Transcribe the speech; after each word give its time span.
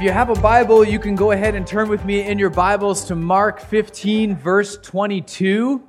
If 0.00 0.04
you 0.04 0.12
have 0.12 0.30
a 0.30 0.40
Bible, 0.40 0.82
you 0.82 0.98
can 0.98 1.14
go 1.14 1.32
ahead 1.32 1.54
and 1.54 1.66
turn 1.66 1.90
with 1.90 2.06
me 2.06 2.26
in 2.26 2.38
your 2.38 2.48
Bibles 2.48 3.04
to 3.04 3.14
Mark 3.14 3.60
15, 3.60 4.34
verse 4.34 4.78
22. 4.78 5.86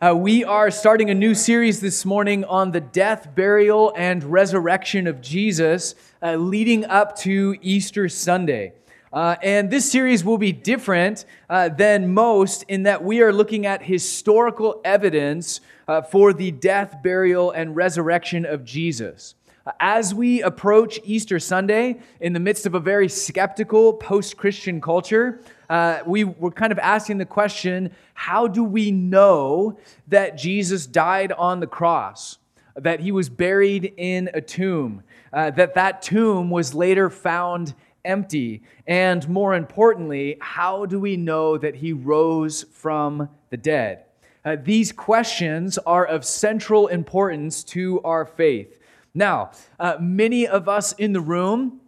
Uh, 0.00 0.16
we 0.16 0.42
are 0.42 0.68
starting 0.68 1.10
a 1.10 1.14
new 1.14 1.32
series 1.32 1.80
this 1.80 2.04
morning 2.04 2.44
on 2.46 2.72
the 2.72 2.80
death, 2.80 3.36
burial, 3.36 3.92
and 3.96 4.24
resurrection 4.24 5.06
of 5.06 5.20
Jesus, 5.20 5.94
uh, 6.20 6.34
leading 6.34 6.84
up 6.86 7.16
to 7.18 7.56
Easter 7.62 8.08
Sunday. 8.08 8.72
Uh, 9.12 9.36
and 9.44 9.70
this 9.70 9.88
series 9.88 10.24
will 10.24 10.38
be 10.38 10.50
different 10.50 11.24
uh, 11.48 11.68
than 11.68 12.12
most 12.12 12.64
in 12.66 12.82
that 12.82 13.04
we 13.04 13.22
are 13.22 13.32
looking 13.32 13.64
at 13.64 13.80
historical 13.80 14.80
evidence 14.84 15.60
uh, 15.86 16.02
for 16.02 16.32
the 16.32 16.50
death, 16.50 16.96
burial, 17.00 17.52
and 17.52 17.76
resurrection 17.76 18.44
of 18.44 18.64
Jesus. 18.64 19.36
As 19.78 20.12
we 20.12 20.42
approach 20.42 20.98
Easter 21.04 21.38
Sunday 21.38 22.00
in 22.20 22.32
the 22.32 22.40
midst 22.40 22.66
of 22.66 22.74
a 22.74 22.80
very 22.80 23.08
skeptical 23.08 23.92
post 23.92 24.36
Christian 24.36 24.80
culture, 24.80 25.40
uh, 25.70 26.00
we 26.04 26.24
were 26.24 26.50
kind 26.50 26.72
of 26.72 26.80
asking 26.80 27.18
the 27.18 27.26
question 27.26 27.92
how 28.14 28.48
do 28.48 28.64
we 28.64 28.90
know 28.90 29.78
that 30.08 30.36
Jesus 30.36 30.86
died 30.86 31.30
on 31.30 31.60
the 31.60 31.68
cross, 31.68 32.38
that 32.74 32.98
he 32.98 33.12
was 33.12 33.28
buried 33.28 33.94
in 33.96 34.30
a 34.34 34.40
tomb, 34.40 35.04
uh, 35.32 35.50
that 35.52 35.74
that 35.74 36.02
tomb 36.02 36.50
was 36.50 36.74
later 36.74 37.08
found 37.08 37.74
empty? 38.04 38.62
And 38.88 39.28
more 39.28 39.54
importantly, 39.54 40.38
how 40.40 40.86
do 40.86 40.98
we 40.98 41.16
know 41.16 41.56
that 41.56 41.76
he 41.76 41.92
rose 41.92 42.64
from 42.72 43.28
the 43.50 43.56
dead? 43.56 44.06
Uh, 44.44 44.56
these 44.60 44.90
questions 44.90 45.78
are 45.78 46.04
of 46.04 46.24
central 46.24 46.88
importance 46.88 47.62
to 47.62 48.00
our 48.02 48.26
faith. 48.26 48.80
Now, 49.14 49.50
uh, 49.78 49.96
many 50.00 50.46
of 50.46 50.68
us 50.68 50.92
in 50.94 51.12
the 51.12 51.20
room 51.20 51.80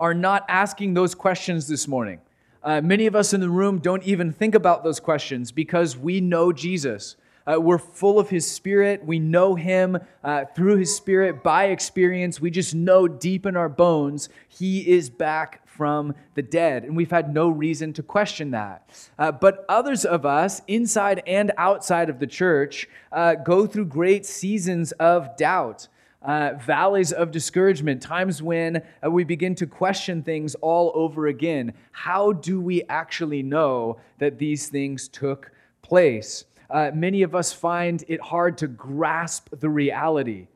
are 0.00 0.14
not 0.14 0.44
asking 0.48 0.94
those 0.94 1.14
questions 1.14 1.68
this 1.68 1.86
morning. 1.86 2.20
Uh, 2.62 2.80
many 2.80 3.06
of 3.06 3.14
us 3.14 3.32
in 3.32 3.40
the 3.40 3.48
room 3.48 3.78
don't 3.78 4.02
even 4.02 4.32
think 4.32 4.56
about 4.56 4.82
those 4.82 4.98
questions 4.98 5.52
because 5.52 5.96
we 5.96 6.20
know 6.20 6.52
Jesus. 6.52 7.14
Uh, 7.46 7.60
we're 7.60 7.78
full 7.78 8.18
of 8.18 8.28
His 8.28 8.50
Spirit. 8.50 9.06
We 9.06 9.20
know 9.20 9.54
Him 9.54 9.96
uh, 10.24 10.46
through 10.56 10.78
His 10.78 10.94
Spirit 10.94 11.44
by 11.44 11.66
experience. 11.66 12.40
We 12.40 12.50
just 12.50 12.74
know 12.74 13.06
deep 13.06 13.46
in 13.46 13.56
our 13.56 13.68
bones 13.68 14.28
He 14.48 14.80
is 14.90 15.08
back 15.08 15.68
from 15.68 16.14
the 16.34 16.42
dead. 16.42 16.82
And 16.82 16.96
we've 16.96 17.12
had 17.12 17.32
no 17.32 17.48
reason 17.48 17.92
to 17.92 18.02
question 18.02 18.50
that. 18.50 18.90
Uh, 19.16 19.30
but 19.30 19.64
others 19.68 20.04
of 20.04 20.26
us, 20.26 20.62
inside 20.66 21.22
and 21.28 21.52
outside 21.56 22.10
of 22.10 22.18
the 22.18 22.26
church, 22.26 22.88
uh, 23.12 23.36
go 23.36 23.68
through 23.68 23.86
great 23.86 24.26
seasons 24.26 24.90
of 24.92 25.36
doubt 25.36 25.86
uh, 26.26 26.54
valleys 26.58 27.12
of 27.12 27.30
discouragement, 27.30 28.02
times 28.02 28.42
when 28.42 28.82
uh, 29.04 29.10
we 29.10 29.24
begin 29.24 29.54
to 29.54 29.66
question 29.66 30.22
things 30.22 30.56
all 30.56 30.90
over 30.94 31.28
again. 31.28 31.72
How 31.92 32.32
do 32.32 32.60
we 32.60 32.82
actually 32.88 33.42
know 33.42 33.98
that 34.18 34.38
these 34.38 34.68
things 34.68 35.08
took 35.08 35.52
place? 35.82 36.44
Uh, 36.68 36.90
many 36.92 37.22
of 37.22 37.36
us 37.36 37.52
find 37.52 38.04
it 38.08 38.20
hard 38.20 38.58
to 38.58 38.66
grasp 38.66 39.48
the 39.60 39.70
reality 39.70 40.48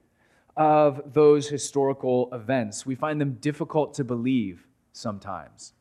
of 0.56 1.14
those 1.14 1.48
historical 1.48 2.28
events. 2.32 2.84
We 2.84 2.96
find 2.96 3.20
them 3.20 3.34
difficult 3.40 3.94
to 3.94 4.04
believe 4.04 4.66
sometimes. 4.92 5.72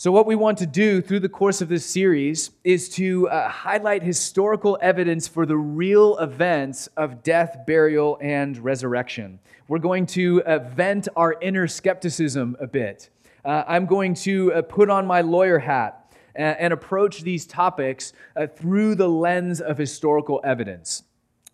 So, 0.00 0.12
what 0.12 0.26
we 0.26 0.36
want 0.36 0.58
to 0.58 0.66
do 0.66 1.02
through 1.02 1.18
the 1.18 1.28
course 1.28 1.60
of 1.60 1.68
this 1.68 1.84
series 1.84 2.52
is 2.62 2.88
to 2.90 3.28
uh, 3.30 3.48
highlight 3.48 4.04
historical 4.04 4.78
evidence 4.80 5.26
for 5.26 5.44
the 5.44 5.56
real 5.56 6.16
events 6.18 6.88
of 6.96 7.24
death, 7.24 7.62
burial, 7.66 8.16
and 8.22 8.56
resurrection. 8.58 9.40
We're 9.66 9.80
going 9.80 10.06
to 10.06 10.40
uh, 10.44 10.60
vent 10.60 11.08
our 11.16 11.34
inner 11.40 11.66
skepticism 11.66 12.56
a 12.60 12.66
bit. 12.68 13.10
Uh, 13.44 13.64
I'm 13.66 13.86
going 13.86 14.14
to 14.14 14.52
uh, 14.52 14.62
put 14.62 14.88
on 14.88 15.04
my 15.04 15.20
lawyer 15.20 15.58
hat 15.58 16.14
and, 16.36 16.56
and 16.60 16.72
approach 16.72 17.22
these 17.22 17.44
topics 17.44 18.12
uh, 18.36 18.46
through 18.46 18.94
the 18.94 19.08
lens 19.08 19.60
of 19.60 19.78
historical 19.78 20.40
evidence 20.44 21.02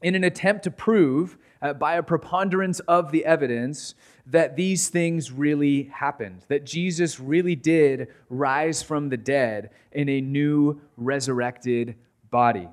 in 0.03 0.15
an 0.15 0.22
attempt 0.22 0.65
to 0.65 0.71
prove, 0.71 1.38
uh, 1.64 1.72
by 1.72 1.94
a 1.94 2.02
preponderance 2.02 2.78
of 2.80 3.10
the 3.10 3.25
evidence, 3.25 3.94
that 4.26 4.54
these 4.54 4.88
things 4.91 5.32
really 5.32 5.84
happened, 5.84 6.42
that 6.48 6.64
Jesus 6.64 7.19
really 7.19 7.56
did 7.56 8.08
rise 8.28 8.82
from 8.82 9.08
the 9.08 9.16
dead 9.16 9.70
in 9.92 10.08
a 10.10 10.20
new 10.20 10.78
resurrected 10.98 11.94
body. 12.30 12.69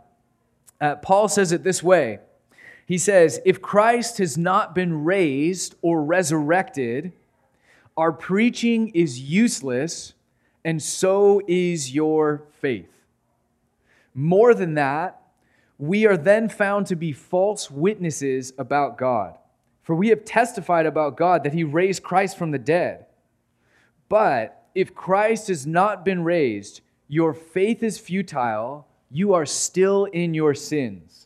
Uh, 0.82 0.96
Paul 0.96 1.30
says 1.30 1.54
it 1.54 1.64
this 1.64 1.82
way 1.82 2.20
He 2.86 2.98
says, 2.98 3.40
If 3.46 3.62
Christ 3.62 4.18
has 4.18 4.38
not 4.38 4.76
been 4.76 5.06
raised 5.06 5.76
or 5.82 6.04
resurrected, 6.04 7.14
our 7.96 8.12
preaching 8.12 8.90
is 8.90 9.22
useless, 9.22 10.14
and 10.66 10.84
so 10.84 11.42
is 11.48 11.94
your 11.94 12.44
faith. 12.60 12.90
More 14.14 14.54
than 14.54 14.74
that, 14.74 15.21
we 15.82 16.06
are 16.06 16.16
then 16.16 16.48
found 16.48 16.86
to 16.86 16.96
be 16.96 17.12
false 17.12 17.72
witnesses 17.72 18.54
about 18.60 19.00
God. 19.00 19.36
For 19.82 19.96
we 19.96 20.10
have 20.10 20.24
testified 20.24 20.86
about 20.86 21.18
God 21.18 21.44
that 21.44 21.54
he 21.54 21.64
raised 21.64 22.04
Christ 22.04 22.38
from 22.38 22.52
the 22.52 22.60
dead. 22.60 23.08
But 24.08 24.68
if 24.76 24.94
Christ 24.94 25.48
has 25.48 25.66
not 25.66 26.06
been 26.06 26.24
raised, 26.24 26.82
your 27.08 27.34
faith 27.34 27.82
is 27.82 27.98
futile, 27.98 28.88
you 29.10 29.34
are 29.34 29.46
still 29.48 30.06
in 30.06 30.36
your 30.36 30.54
sins. 30.54 31.26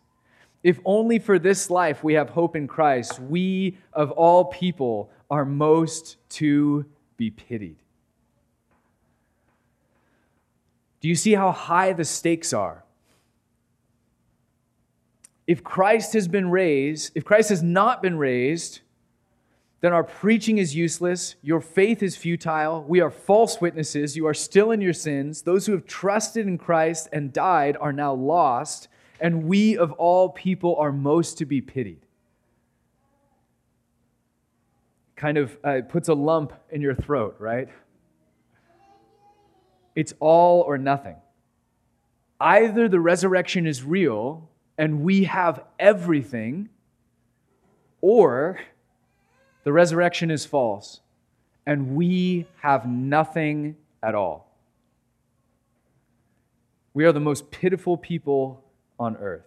If 0.63 0.79
only 0.85 1.19
for 1.19 1.37
this 1.37 1.69
life 1.69 2.01
we 2.01 2.13
have 2.13 2.29
hope 2.29 2.55
in 2.55 2.65
Christ, 2.65 3.19
we 3.19 3.77
of 3.91 4.09
all 4.11 4.45
people 4.45 5.11
are 5.29 5.43
most 5.43 6.15
to 6.29 6.85
be 7.17 7.29
pitied. 7.29 7.75
Do 11.01 11.09
you 11.09 11.15
see 11.15 11.33
how 11.33 11.51
high 11.51 11.91
the 11.91 12.05
stakes 12.05 12.53
are? 12.53 12.84
If 15.47 15.63
Christ 15.63 16.13
has 16.13 16.27
been 16.27 16.49
raised, 16.49 17.11
if 17.15 17.23
Christ 17.23 17.49
has 17.49 17.61
not 17.61 18.01
been 18.01 18.17
raised, 18.17 18.81
then 19.81 19.93
our 19.93 20.03
preaching 20.03 20.57
is 20.57 20.75
useless. 20.75 21.35
Your 21.43 21.61
faith 21.61 22.01
is 22.01 22.15
futile. 22.15 22.83
We 22.87 23.01
are 23.01 23.11
false 23.11 23.61
witnesses. 23.61 24.17
You 24.17 24.25
are 24.25 24.33
still 24.33 24.71
in 24.71 24.81
your 24.81 24.93
sins. 24.93 25.43
Those 25.43 25.67
who 25.67 25.73
have 25.73 25.85
trusted 25.85 26.47
in 26.47 26.57
Christ 26.57 27.09
and 27.13 27.31
died 27.31 27.77
are 27.79 27.93
now 27.93 28.13
lost, 28.13 28.87
and 29.19 29.43
we 29.43 29.77
of 29.77 29.91
all 29.93 30.29
people 30.29 30.75
are 30.77 30.91
most 30.91 31.37
to 31.37 31.45
be 31.45 31.61
pitied. 31.61 31.99
Kind 35.15 35.37
of 35.37 35.57
uh, 35.63 35.81
puts 35.87 36.09
a 36.09 36.15
lump 36.15 36.53
in 36.71 36.81
your 36.81 36.95
throat, 36.95 37.35
right? 37.37 37.69
It's 39.95 40.13
all 40.19 40.61
or 40.61 40.79
nothing. 40.79 41.15
Either 42.39 42.89
the 42.89 42.99
resurrection 42.99 43.67
is 43.67 43.83
real 43.83 44.49
and 44.77 45.01
we 45.01 45.23
have 45.25 45.63
everything, 45.79 46.69
or 48.01 48.59
the 49.63 49.71
resurrection 49.71 50.29
is 50.29 50.45
false 50.45 51.01
and 51.65 51.95
we 51.95 52.47
have 52.61 52.87
nothing 52.87 53.75
at 54.03 54.15
all. 54.15 54.55
We 56.93 57.05
are 57.05 57.11
the 57.11 57.19
most 57.19 57.51
pitiful 57.51 57.97
people 57.97 58.63
on 58.99 59.17
earth. 59.17 59.45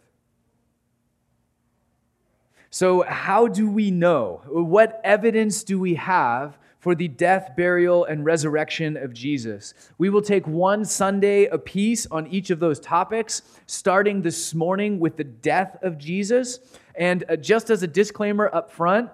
So, 2.71 3.03
how 3.03 3.49
do 3.49 3.71
we 3.71 3.91
know? 3.91 4.43
What 4.47 5.01
evidence 5.03 5.63
do 5.65 5.79
we 5.79 5.95
have 5.95 6.59
for 6.79 6.95
the 6.95 7.09
death, 7.09 7.53
burial, 7.57 8.05
and 8.05 8.25
resurrection 8.25 8.97
of 8.97 9.13
Jesus. 9.13 9.75
We 9.99 10.11
will 10.11 10.23
take 10.23 10.47
one 10.47 10.85
Sunday 10.85 11.47
apiece 11.47 12.07
on 12.07 12.27
each 12.29 12.51
of 12.51 12.61
those 12.61 12.79
topics, 12.79 13.43
starting 13.67 14.23
this 14.23 14.55
morning 14.55 15.01
with 15.01 15.17
the 15.17 15.25
death 15.25 15.77
of 15.83 15.99
Jesus. 15.99 16.61
And 16.95 17.25
uh, 17.29 17.37
just 17.37 17.71
as 17.71 17.83
a 17.83 17.87
disclaimer 17.87 18.49
up 18.55 18.71
front, 18.71 19.11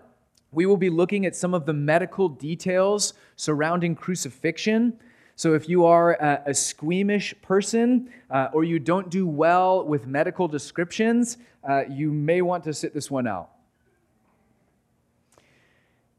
we 0.53 0.67
will 0.67 0.77
be 0.77 0.91
looking 0.91 1.27
at 1.27 1.35
some 1.35 1.55
of 1.55 1.67
the 1.67 1.73
medical 1.73 2.29
details 2.29 3.15
surrounding 3.37 3.95
crucifixion. 3.95 4.99
So, 5.37 5.55
if 5.55 5.69
you 5.69 5.85
are 5.85 6.13
a, 6.13 6.43
a 6.47 6.55
squeamish 6.55 7.35
person 7.43 8.09
uh, 8.31 8.49
or 8.53 8.63
you 8.63 8.79
don't 8.79 9.11
do 9.11 9.27
well 9.27 9.85
with 9.85 10.07
medical 10.07 10.47
descriptions, 10.47 11.39
uh, 11.69 11.85
you 11.89 12.13
may 12.13 12.41
want 12.41 12.63
to 12.65 12.73
sit 12.73 12.95
this 12.95 13.11
one 13.11 13.27
out. 13.27 13.54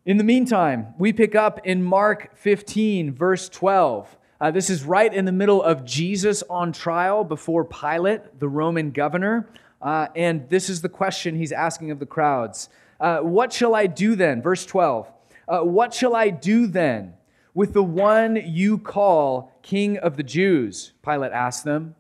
In 0.06 0.18
the 0.18 0.24
meantime, 0.24 0.94
we 1.00 1.12
pick 1.14 1.34
up 1.34 1.66
in 1.66 1.82
Mark 1.82 2.38
15, 2.38 3.12
verse 3.16 3.50
12. 3.50 4.16
Uh, 4.40 4.52
this 4.52 4.70
is 4.70 4.84
right 4.84 5.12
in 5.12 5.26
the 5.26 5.32
middle 5.32 5.64
of 5.64 5.84
Jesus 5.84 6.44
on 6.48 6.72
trial 6.72 7.24
before 7.24 7.66
Pilate, 7.66 8.40
the 8.40 8.48
Roman 8.48 8.92
governor. 8.92 9.50
Uh, 9.82 10.06
and 10.16 10.48
this 10.48 10.70
is 10.70 10.84
the 10.84 10.90
question 10.90 11.36
he's 11.36 11.52
asking 11.52 11.90
of 11.90 11.98
the 11.98 12.06
crowds 12.06 12.70
uh, 13.00 13.18
What 13.22 13.52
shall 13.52 13.74
I 13.74 13.88
do 13.88 14.16
then? 14.16 14.44
Verse 14.44 14.64
12. 14.68 15.12
Uh, 15.48 15.62
what 15.62 15.92
shall 15.92 16.16
I 16.16 16.30
do 16.30 16.68
then 16.68 17.16
with 17.56 17.74
the 17.74 17.82
one 17.82 18.36
you 18.46 18.78
call 18.78 19.58
King 19.64 19.98
of 19.98 20.18
the 20.18 20.24
Jews? 20.24 20.94
Pilate 21.04 21.32
asked 21.32 21.64
them. 21.64 21.96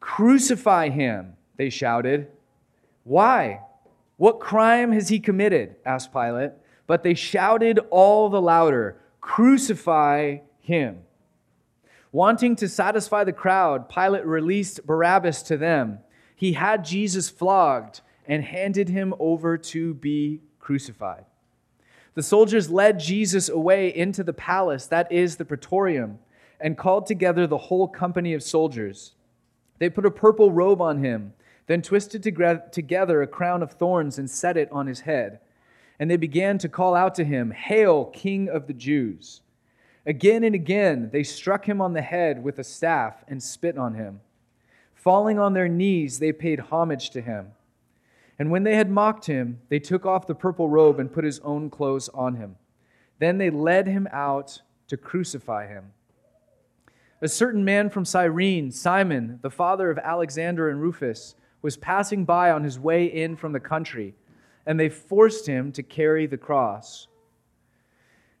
Crucify 0.00 0.90
him, 0.90 1.32
they 1.56 1.70
shouted. 1.70 2.28
Why? 3.04 3.62
What 4.18 4.38
crime 4.38 4.92
has 4.92 5.08
he 5.08 5.18
committed? 5.18 5.76
asked 5.86 6.12
Pilate. 6.12 6.52
But 6.86 7.02
they 7.02 7.14
shouted 7.14 7.80
all 7.90 8.28
the 8.28 8.40
louder, 8.40 8.96
Crucify 9.20 10.38
him. 10.60 10.98
Wanting 12.12 12.56
to 12.56 12.68
satisfy 12.68 13.24
the 13.24 13.32
crowd, 13.32 13.88
Pilate 13.88 14.24
released 14.24 14.86
Barabbas 14.86 15.42
to 15.42 15.56
them. 15.56 15.98
He 16.34 16.52
had 16.52 16.84
Jesus 16.84 17.28
flogged 17.28 18.00
and 18.26 18.44
handed 18.44 18.88
him 18.88 19.14
over 19.18 19.58
to 19.58 19.94
be 19.94 20.40
crucified. 20.60 21.24
The 22.14 22.22
soldiers 22.22 22.70
led 22.70 22.98
Jesus 22.98 23.48
away 23.48 23.94
into 23.94 24.24
the 24.24 24.32
palace, 24.32 24.86
that 24.86 25.10
is 25.12 25.36
the 25.36 25.44
praetorium, 25.44 26.18
and 26.60 26.78
called 26.78 27.06
together 27.06 27.46
the 27.46 27.58
whole 27.58 27.88
company 27.88 28.32
of 28.32 28.42
soldiers. 28.42 29.12
They 29.78 29.90
put 29.90 30.06
a 30.06 30.10
purple 30.10 30.50
robe 30.50 30.80
on 30.80 31.04
him, 31.04 31.34
then 31.66 31.82
twisted 31.82 32.22
together 32.22 33.22
a 33.22 33.26
crown 33.26 33.62
of 33.62 33.72
thorns 33.72 34.18
and 34.18 34.30
set 34.30 34.56
it 34.56 34.70
on 34.72 34.86
his 34.86 35.00
head. 35.00 35.40
And 35.98 36.10
they 36.10 36.16
began 36.16 36.58
to 36.58 36.68
call 36.68 36.94
out 36.94 37.14
to 37.16 37.24
him, 37.24 37.50
Hail, 37.52 38.06
King 38.06 38.48
of 38.48 38.66
the 38.66 38.74
Jews! 38.74 39.40
Again 40.04 40.44
and 40.44 40.54
again 40.54 41.10
they 41.12 41.24
struck 41.24 41.68
him 41.68 41.80
on 41.80 41.92
the 41.92 42.02
head 42.02 42.42
with 42.42 42.58
a 42.58 42.64
staff 42.64 43.24
and 43.26 43.42
spit 43.42 43.76
on 43.76 43.94
him. 43.94 44.20
Falling 44.94 45.38
on 45.38 45.52
their 45.52 45.68
knees, 45.68 46.18
they 46.18 46.32
paid 46.32 46.60
homage 46.60 47.10
to 47.10 47.20
him. 47.20 47.52
And 48.38 48.50
when 48.50 48.64
they 48.64 48.76
had 48.76 48.90
mocked 48.90 49.26
him, 49.26 49.60
they 49.68 49.78
took 49.78 50.04
off 50.04 50.26
the 50.26 50.34
purple 50.34 50.68
robe 50.68 51.00
and 51.00 51.12
put 51.12 51.24
his 51.24 51.40
own 51.40 51.70
clothes 51.70 52.08
on 52.10 52.36
him. 52.36 52.56
Then 53.18 53.38
they 53.38 53.50
led 53.50 53.86
him 53.86 54.08
out 54.12 54.62
to 54.88 54.96
crucify 54.96 55.66
him. 55.66 55.92
A 57.22 57.28
certain 57.28 57.64
man 57.64 57.88
from 57.88 58.04
Cyrene, 58.04 58.70
Simon, 58.70 59.38
the 59.42 59.50
father 59.50 59.90
of 59.90 59.98
Alexander 59.98 60.68
and 60.68 60.80
Rufus, 60.80 61.34
was 61.62 61.76
passing 61.76 62.24
by 62.24 62.50
on 62.50 62.62
his 62.62 62.78
way 62.78 63.06
in 63.06 63.36
from 63.36 63.52
the 63.52 63.60
country, 63.60 64.14
and 64.66 64.78
they 64.78 64.88
forced 64.88 65.46
him 65.46 65.72
to 65.72 65.82
carry 65.82 66.26
the 66.26 66.36
cross. 66.36 67.06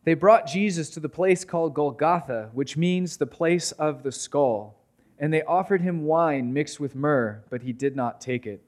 They 0.04 0.14
brought 0.14 0.46
Jesus 0.46 0.90
to 0.90 1.00
the 1.00 1.08
place 1.08 1.44
called 1.44 1.74
Golgotha, 1.74 2.50
which 2.52 2.76
means 2.76 3.16
the 3.16 3.26
place 3.26 3.72
of 3.72 4.02
the 4.02 4.12
skull, 4.12 4.78
and 5.18 5.32
they 5.32 5.42
offered 5.42 5.80
him 5.80 6.04
wine 6.04 6.52
mixed 6.52 6.78
with 6.78 6.94
myrrh, 6.94 7.42
but 7.50 7.62
he 7.62 7.72
did 7.72 7.96
not 7.96 8.20
take 8.20 8.46
it. 8.46 8.62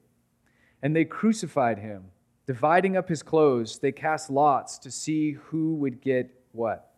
And 0.81 0.95
they 0.95 1.05
crucified 1.05 1.79
him. 1.79 2.05
Dividing 2.47 2.97
up 2.97 3.07
his 3.07 3.21
clothes, 3.21 3.77
they 3.79 3.91
cast 3.91 4.29
lots 4.29 4.79
to 4.79 4.89
see 4.89 5.33
who 5.33 5.75
would 5.75 6.01
get 6.01 6.29
what. 6.51 6.93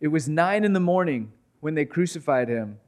It 0.00 0.08
was 0.08 0.28
nine 0.28 0.64
in 0.64 0.72
the 0.72 0.80
morning 0.80 1.32
when 1.60 1.74
they 1.74 1.84
crucified 1.84 2.48
him. 2.48 2.78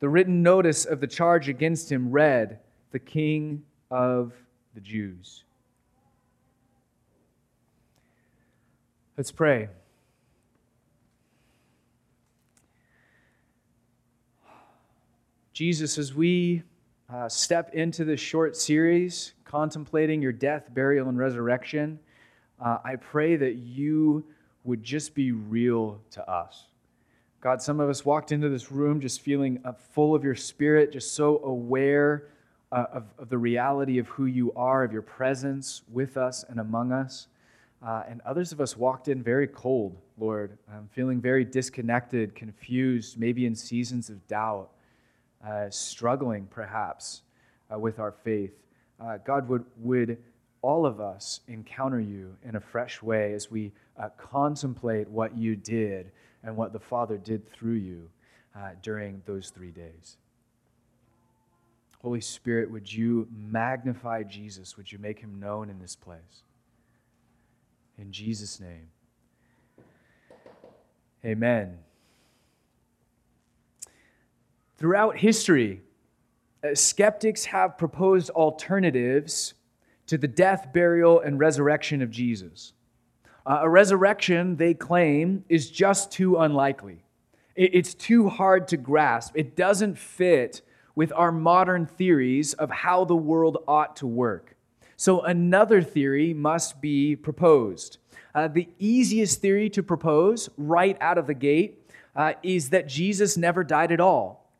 The 0.00 0.08
written 0.08 0.42
notice 0.42 0.84
of 0.84 1.00
the 1.00 1.06
charge 1.06 1.48
against 1.48 1.92
him 1.92 2.10
read, 2.10 2.60
The 2.92 2.98
King 2.98 3.64
of 3.90 4.32
the 4.74 4.80
Jews. 4.80 5.44
Let's 9.18 9.32
pray. 9.32 9.68
Jesus, 15.52 15.98
as 15.98 16.14
we 16.14 16.62
uh, 17.12 17.28
step 17.28 17.74
into 17.74 18.04
this 18.04 18.20
short 18.20 18.56
series 18.56 19.32
contemplating 19.44 20.22
your 20.22 20.30
death, 20.30 20.72
burial, 20.72 21.08
and 21.08 21.18
resurrection, 21.18 21.98
uh, 22.64 22.78
I 22.84 22.94
pray 22.94 23.34
that 23.34 23.56
you 23.56 24.24
would 24.62 24.84
just 24.84 25.16
be 25.16 25.32
real 25.32 26.00
to 26.12 26.30
us. 26.30 26.68
God, 27.40 27.60
some 27.60 27.80
of 27.80 27.90
us 27.90 28.04
walked 28.04 28.30
into 28.30 28.48
this 28.48 28.70
room 28.70 29.00
just 29.00 29.20
feeling 29.20 29.60
uh, 29.64 29.72
full 29.72 30.14
of 30.14 30.22
your 30.22 30.36
spirit, 30.36 30.92
just 30.92 31.14
so 31.14 31.42
aware 31.42 32.28
uh, 32.70 32.84
of, 32.92 33.06
of, 33.18 33.28
the 33.28 33.38
reality 33.38 33.98
of 33.98 34.06
who 34.06 34.26
you 34.26 34.52
are, 34.52 34.84
of 34.84 34.92
your 34.92 35.02
presence 35.02 35.82
with 35.90 36.16
us 36.16 36.44
and 36.48 36.60
among 36.60 36.92
us. 36.92 37.26
Uh, 37.80 38.02
and 38.08 38.20
others 38.22 38.50
of 38.50 38.60
us 38.60 38.76
walked 38.76 39.08
in 39.08 39.22
very 39.22 39.46
cold, 39.46 39.96
Lord, 40.18 40.58
um, 40.68 40.88
feeling 40.92 41.20
very 41.20 41.44
disconnected, 41.44 42.34
confused, 42.34 43.18
maybe 43.18 43.46
in 43.46 43.54
seasons 43.54 44.10
of 44.10 44.26
doubt, 44.26 44.70
uh, 45.46 45.70
struggling 45.70 46.46
perhaps 46.46 47.22
uh, 47.72 47.78
with 47.78 48.00
our 48.00 48.12
faith. 48.24 48.52
Uh, 49.00 49.18
God, 49.18 49.48
would, 49.48 49.64
would 49.78 50.18
all 50.60 50.86
of 50.86 51.00
us 51.00 51.40
encounter 51.46 52.00
you 52.00 52.36
in 52.44 52.56
a 52.56 52.60
fresh 52.60 53.00
way 53.00 53.32
as 53.32 53.50
we 53.50 53.70
contemplate 54.16 55.08
what 55.08 55.36
you 55.36 55.54
did 55.54 56.10
and 56.42 56.56
what 56.56 56.72
the 56.72 56.80
Father 56.80 57.16
did 57.16 57.48
through 57.52 57.74
you 57.74 58.08
uh, 58.56 58.70
during 58.82 59.22
those 59.26 59.50
three 59.50 59.70
days. 59.70 60.16
Holy 62.02 62.20
Spirit, 62.20 62.70
would 62.70 62.92
you 62.92 63.28
magnify 63.30 64.22
Jesus? 64.22 64.76
Would 64.76 64.90
you 64.90 64.98
make 64.98 65.18
him 65.18 65.38
known 65.40 65.68
in 65.68 65.78
this 65.78 65.96
place? 65.96 66.42
In 67.98 68.12
Jesus' 68.12 68.60
name. 68.60 68.88
Amen. 71.24 71.78
Throughout 74.76 75.16
history, 75.18 75.82
uh, 76.62 76.74
skeptics 76.74 77.46
have 77.46 77.76
proposed 77.76 78.30
alternatives 78.30 79.54
to 80.06 80.16
the 80.16 80.28
death, 80.28 80.68
burial, 80.72 81.20
and 81.20 81.38
resurrection 81.40 82.00
of 82.00 82.10
Jesus. 82.10 82.72
Uh, 83.44 83.60
a 83.62 83.68
resurrection, 83.68 84.56
they 84.56 84.74
claim, 84.74 85.44
is 85.48 85.70
just 85.70 86.12
too 86.12 86.36
unlikely. 86.36 87.02
It, 87.56 87.74
it's 87.74 87.94
too 87.94 88.28
hard 88.28 88.68
to 88.68 88.76
grasp. 88.76 89.32
It 89.34 89.56
doesn't 89.56 89.98
fit 89.98 90.62
with 90.94 91.12
our 91.12 91.32
modern 91.32 91.86
theories 91.86 92.54
of 92.54 92.70
how 92.70 93.04
the 93.04 93.16
world 93.16 93.58
ought 93.66 93.96
to 93.96 94.06
work. 94.06 94.54
So 95.00 95.20
another 95.20 95.80
theory 95.80 96.34
must 96.34 96.80
be 96.80 97.14
proposed. 97.14 97.98
Uh, 98.34 98.48
the 98.48 98.68
easiest 98.80 99.40
theory 99.40 99.70
to 99.70 99.80
propose 99.80 100.50
right 100.56 100.98
out 101.00 101.18
of 101.18 101.28
the 101.28 101.34
gate 101.34 101.88
uh, 102.16 102.32
is 102.42 102.70
that 102.70 102.88
Jesus 102.88 103.36
never 103.36 103.62
died 103.62 103.92
at 103.92 104.00
all. 104.00 104.50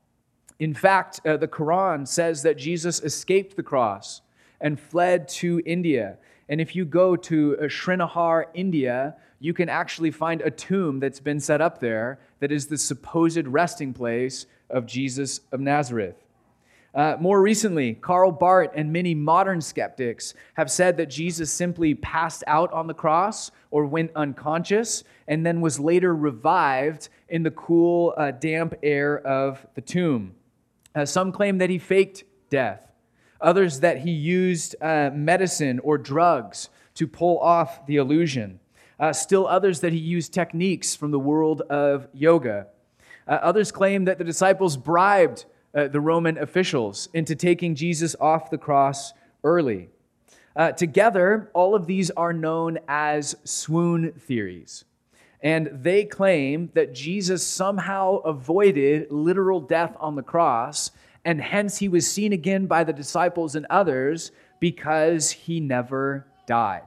In 0.61 0.75
fact, 0.75 1.21
uh, 1.27 1.37
the 1.39 1.49
Quran 1.49 2.07
says 2.07 2.43
that 2.45 2.57
Jesus 2.57 3.01
escaped 3.01 3.57
the 3.57 3.65
cross 3.65 4.21
and 4.61 4.79
fled 4.79 5.27
to 5.29 5.61
India. 5.67 6.19
And 6.49 6.61
if 6.61 6.77
you 6.77 6.85
go 6.85 7.17
to 7.17 7.59
uh, 7.59 7.69
Srinagar, 7.69 8.47
India, 8.55 9.17
you 9.41 9.53
can 9.53 9.69
actually 9.69 10.13
find 10.13 10.41
a 10.41 10.53
tomb 10.53 11.01
that's 11.01 11.21
been 11.21 11.41
set 11.41 11.61
up 11.61 11.81
there 11.81 12.21
that 12.39 12.53
is 12.53 12.69
the 12.69 12.79
supposed 12.79 13.49
resting 13.49 13.93
place 13.93 14.47
of 14.71 14.87
Jesus 14.87 15.41
of 15.51 15.59
Nazareth. 15.59 16.28
Uh, 16.99 17.17
more 17.21 17.41
recently, 17.41 17.95
Karl 17.95 18.33
Bahrdt 18.33 18.73
and 18.75 18.93
many 18.93 19.15
modern 19.15 19.61
skeptics 19.61 20.35
have 20.55 20.69
said 20.69 20.97
that 20.97 21.07
Jesus 21.07 21.53
simply 21.53 21.95
passed 21.95 22.43
out 22.49 22.73
on 22.73 22.89
the 22.89 22.93
cross 22.93 23.53
or 23.71 23.87
went 23.87 24.11
unconscious 24.17 25.05
and 25.29 25.47
then 25.47 25.61
was 25.61 25.79
later 25.79 26.13
revived 26.17 27.09
in 27.29 27.45
the 27.45 27.53
cool, 27.53 28.15
uh, 28.17 28.33
damp 28.33 28.75
air 28.83 29.25
of 29.25 29.65
the 29.77 29.81
tomb. 29.81 30.35
Uh, 30.93 31.05
some 31.05 31.31
claim 31.31 31.59
that 31.59 31.71
he 31.71 31.79
faked 31.79 32.25
death 32.51 32.89
others 33.41 33.79
that 33.79 33.99
he 33.99 34.11
used 34.11 34.75
uh, 34.83 35.11
medicine 35.15 35.79
or 35.85 35.97
drugs 35.97 36.71
to 36.95 37.07
pull 37.07 37.39
off 37.39 37.87
the 37.87 37.95
illusion, 37.95 38.59
uh, 38.99 39.13
still 39.13 39.47
others 39.47 39.79
that 39.79 39.93
he 39.93 39.99
used 40.01 40.35
techniques 40.35 40.97
from 40.97 41.13
the 41.13 41.19
world 41.21 41.63
of 41.71 42.09
yoga. 42.13 42.67
Uh, 43.29 43.39
others 43.43 43.71
claim 43.71 44.07
that 44.07 44.19
the 44.19 44.25
disciples 44.25 44.77
bribed 44.77 45.45
uh, 45.75 45.89
the 45.89 46.01
Roman 46.01 46.39
officials 46.39 47.09
into 47.15 47.35
taking 47.35 47.75
Jesus 47.75 48.17
off 48.21 48.51
the 48.51 48.59
cross 48.59 49.13
early. 49.45 49.91
Uh, 50.57 50.73
together, 50.73 51.51
all 51.55 51.75
of 51.75 51.87
these 51.87 52.11
are 52.11 52.33
known 52.33 52.79
as 52.89 53.37
swoon 53.45 54.13
theories. 54.13 54.85
And 55.41 55.71
they 55.73 56.05
claim 56.05 56.71
that 56.75 56.95
Jesus 56.95 57.47
somehow 57.47 58.17
avoided 58.17 59.13
literal 59.13 59.61
death 59.61 59.97
on 60.01 60.17
the 60.17 60.23
cross 60.23 60.91
and 61.25 61.41
hence 61.41 61.79
he 61.79 61.89
was 61.89 62.11
seen 62.11 62.33
again 62.33 62.67
by 62.67 62.85
the 62.85 62.93
disciples 62.93 63.55
and 63.55 63.67
others 63.71 64.33
because 64.61 65.31
he 65.31 65.61
never 65.61 66.27
died. 66.47 66.85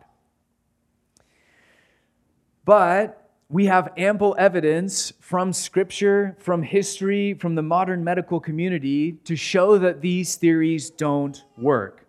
But 2.65 3.20
we 3.51 3.65
have 3.65 3.91
ample 3.97 4.33
evidence 4.39 5.11
from 5.19 5.51
scripture, 5.51 6.37
from 6.39 6.63
history, 6.63 7.33
from 7.33 7.55
the 7.55 7.61
modern 7.61 8.01
medical 8.01 8.39
community 8.39 9.11
to 9.25 9.35
show 9.35 9.77
that 9.77 9.99
these 9.99 10.35
theories 10.37 10.89
don't 10.89 11.43
work. 11.57 12.07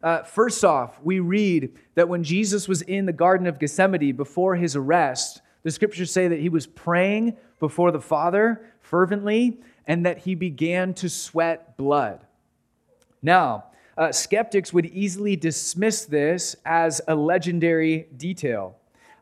Uh, 0.00 0.22
first 0.22 0.64
off, 0.64 1.00
we 1.02 1.18
read 1.18 1.76
that 1.96 2.08
when 2.08 2.22
Jesus 2.22 2.68
was 2.68 2.82
in 2.82 3.04
the 3.04 3.12
Garden 3.12 3.48
of 3.48 3.58
Gethsemane 3.58 4.14
before 4.14 4.54
his 4.54 4.76
arrest, 4.76 5.42
the 5.64 5.72
scriptures 5.72 6.12
say 6.12 6.28
that 6.28 6.38
he 6.38 6.48
was 6.48 6.68
praying 6.68 7.36
before 7.58 7.90
the 7.90 8.00
Father 8.00 8.70
fervently, 8.78 9.58
and 9.88 10.06
that 10.06 10.18
he 10.18 10.36
began 10.36 10.94
to 10.94 11.08
sweat 11.08 11.76
blood. 11.76 12.20
Now, 13.22 13.64
uh, 13.98 14.12
skeptics 14.12 14.72
would 14.72 14.86
easily 14.86 15.34
dismiss 15.34 16.04
this 16.04 16.54
as 16.64 17.00
a 17.08 17.16
legendary 17.16 18.06
detail. 18.16 18.76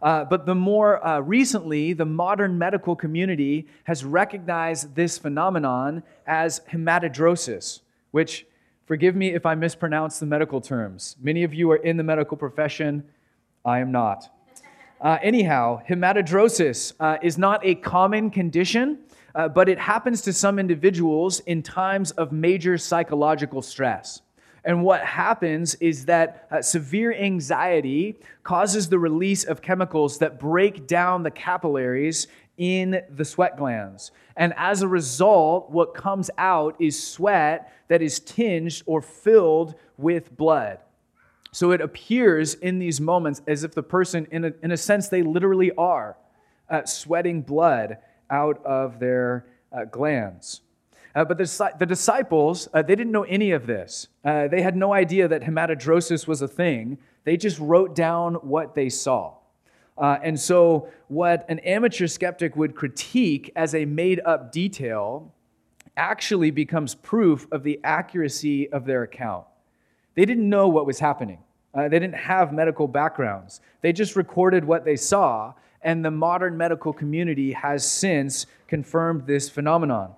Uh, 0.04 0.22
but 0.22 0.44
the 0.44 0.54
more 0.54 1.04
uh, 1.04 1.18
recently, 1.20 1.94
the 1.94 2.04
modern 2.04 2.58
medical 2.58 2.94
community 2.94 3.66
has 3.84 4.04
recognized 4.04 4.94
this 4.94 5.16
phenomenon 5.16 6.02
as 6.26 6.60
hematidrosis, 6.70 7.80
which, 8.10 8.46
forgive 8.84 9.16
me 9.16 9.34
if 9.34 9.46
I 9.46 9.54
mispronounce 9.54 10.18
the 10.18 10.26
medical 10.26 10.60
terms. 10.60 11.16
Many 11.22 11.42
of 11.42 11.54
you 11.54 11.70
are 11.70 11.76
in 11.76 11.96
the 11.96 12.02
medical 12.02 12.36
profession. 12.36 13.02
I 13.64 13.78
am 13.78 13.92
not. 13.92 14.28
Uh, 15.00 15.16
anyhow, 15.22 15.80
hematidrosis 15.88 16.92
uh, 17.00 17.16
is 17.22 17.38
not 17.38 17.64
a 17.64 17.74
common 17.74 18.30
condition, 18.30 18.98
uh, 19.34 19.48
but 19.48 19.70
it 19.70 19.78
happens 19.78 20.20
to 20.20 20.34
some 20.34 20.58
individuals 20.58 21.40
in 21.40 21.62
times 21.62 22.10
of 22.10 22.30
major 22.30 22.76
psychological 22.76 23.62
stress. 23.62 24.20
And 24.64 24.82
what 24.82 25.04
happens 25.04 25.74
is 25.76 26.06
that 26.06 26.48
uh, 26.50 26.62
severe 26.62 27.12
anxiety 27.12 28.16
causes 28.42 28.88
the 28.88 28.98
release 28.98 29.44
of 29.44 29.60
chemicals 29.60 30.18
that 30.18 30.40
break 30.40 30.86
down 30.86 31.22
the 31.22 31.30
capillaries 31.30 32.26
in 32.56 33.02
the 33.10 33.24
sweat 33.24 33.58
glands. 33.58 34.10
And 34.36 34.54
as 34.56 34.82
a 34.82 34.88
result, 34.88 35.70
what 35.70 35.94
comes 35.94 36.30
out 36.38 36.76
is 36.80 37.00
sweat 37.00 37.72
that 37.88 38.00
is 38.00 38.20
tinged 38.20 38.82
or 38.86 39.02
filled 39.02 39.74
with 39.98 40.34
blood. 40.36 40.78
So 41.52 41.70
it 41.70 41.80
appears 41.80 42.54
in 42.54 42.78
these 42.78 43.00
moments 43.00 43.42
as 43.46 43.64
if 43.64 43.74
the 43.74 43.82
person, 43.82 44.26
in 44.30 44.46
a, 44.46 44.52
in 44.62 44.72
a 44.72 44.76
sense, 44.76 45.08
they 45.08 45.22
literally 45.22 45.72
are 45.72 46.16
uh, 46.68 46.84
sweating 46.84 47.42
blood 47.42 47.98
out 48.30 48.64
of 48.64 48.98
their 48.98 49.46
uh, 49.72 49.84
glands. 49.84 50.62
Uh, 51.14 51.24
but 51.24 51.38
the, 51.38 51.72
the 51.78 51.86
disciples, 51.86 52.68
uh, 52.74 52.82
they 52.82 52.96
didn't 52.96 53.12
know 53.12 53.22
any 53.24 53.52
of 53.52 53.66
this. 53.66 54.08
Uh, 54.24 54.48
they 54.48 54.62
had 54.62 54.76
no 54.76 54.92
idea 54.92 55.28
that 55.28 55.42
hematidrosis 55.42 56.26
was 56.26 56.42
a 56.42 56.48
thing. 56.48 56.98
They 57.22 57.36
just 57.36 57.58
wrote 57.58 57.94
down 57.94 58.34
what 58.34 58.74
they 58.74 58.88
saw. 58.88 59.34
Uh, 59.96 60.18
and 60.22 60.38
so, 60.38 60.88
what 61.06 61.46
an 61.48 61.60
amateur 61.60 62.08
skeptic 62.08 62.56
would 62.56 62.74
critique 62.74 63.52
as 63.54 63.76
a 63.76 63.84
made 63.84 64.20
up 64.24 64.50
detail 64.50 65.32
actually 65.96 66.50
becomes 66.50 66.96
proof 66.96 67.46
of 67.52 67.62
the 67.62 67.78
accuracy 67.84 68.68
of 68.72 68.84
their 68.84 69.04
account. 69.04 69.46
They 70.16 70.24
didn't 70.24 70.48
know 70.48 70.66
what 70.68 70.86
was 70.86 70.98
happening, 70.98 71.38
uh, 71.74 71.88
they 71.88 72.00
didn't 72.00 72.16
have 72.16 72.52
medical 72.52 72.88
backgrounds. 72.88 73.60
They 73.82 73.92
just 73.92 74.16
recorded 74.16 74.64
what 74.64 74.84
they 74.84 74.96
saw, 74.96 75.54
and 75.82 76.04
the 76.04 76.10
modern 76.10 76.56
medical 76.56 76.92
community 76.92 77.52
has 77.52 77.88
since 77.88 78.46
confirmed 78.66 79.26
this 79.26 79.48
phenomenon. 79.48 80.14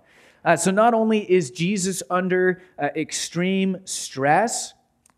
Uh, 0.47 0.55
so, 0.55 0.71
not 0.71 0.95
only 0.95 1.29
is 1.29 1.51
Jesus 1.51 2.05
under 2.09 2.63
uh, 2.79 2.91
extreme 2.95 3.79
stress, 3.85 4.75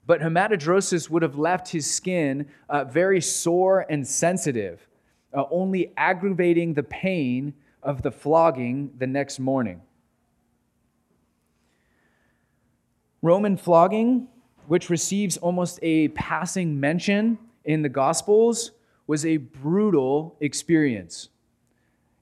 but 0.07 0.23
hematidrosis 0.23 1.11
would 1.11 1.21
have 1.21 1.37
left 1.37 1.69
his 1.69 1.89
skin 1.89 2.49
uh, 2.71 2.85
very 2.85 3.21
sore 3.21 3.85
and 3.91 4.09
sensitive, 4.09 4.89
uh, 5.35 5.45
only 5.51 5.93
aggravating 5.99 6.73
the 6.73 6.83
pain 6.83 7.53
of 7.83 8.01
the 8.01 8.11
flogging 8.11 8.91
the 8.97 9.07
next 9.07 9.39
morning. 9.39 9.83
Roman 13.21 13.59
flogging, 13.59 14.29
which 14.67 14.89
receives 14.89 15.37
almost 15.37 15.79
a 15.83 16.09
passing 16.09 16.81
mention 16.81 17.37
in 17.67 17.83
the 17.83 17.89
Gospels, 17.91 18.71
was 19.07 19.27
a 19.27 19.37
brutal 19.37 20.39
experience. 20.41 21.29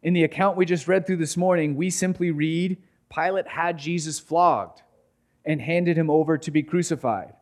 In 0.03 0.13
the 0.13 0.25
account 0.25 0.57
we 0.57 0.67
just 0.67 0.89
read 0.89 1.07
through 1.07 1.19
this 1.19 1.37
morning, 1.37 1.77
we 1.77 1.89
simply 1.89 2.33
read 2.33 2.79
Pilate 3.15 3.49
had 3.49 3.79
Jesus 3.79 4.19
flogged 4.19 4.83
and 5.45 5.61
handed 5.61 5.97
him 5.97 6.11
over 6.11 6.37
to 6.39 6.51
be 6.51 6.63
crucified 6.63 7.35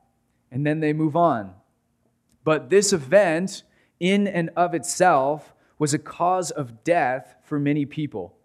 and 0.55 0.65
then 0.65 0.79
they 0.79 0.93
move 0.93 1.17
on. 1.17 1.53
But 2.45 2.71
this 2.71 2.93
event, 2.93 3.65
in 3.99 4.29
and 4.29 4.51
of 4.57 4.73
itself, 4.73 5.53
was 5.81 5.93
a 5.93 5.99
cause 5.99 6.53
of 6.53 6.85
death 6.85 7.35
for 7.43 7.59
many 7.59 7.85
people. 7.85 8.37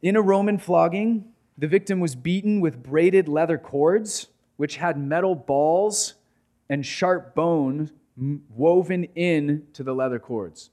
In 0.00 0.14
a 0.14 0.22
Roman 0.22 0.56
flogging, 0.56 1.32
the 1.58 1.66
victim 1.66 1.98
was 1.98 2.14
beaten 2.14 2.60
with 2.60 2.80
braided 2.80 3.26
leather 3.26 3.58
cords, 3.58 4.28
which 4.56 4.76
had 4.76 4.96
metal 4.96 5.34
balls 5.34 6.14
and 6.68 6.86
sharp 6.86 7.34
bone 7.34 7.90
woven 8.16 9.04
in 9.16 9.66
to 9.72 9.82
the 9.82 9.94
leather 9.94 10.20
cords. 10.20 10.70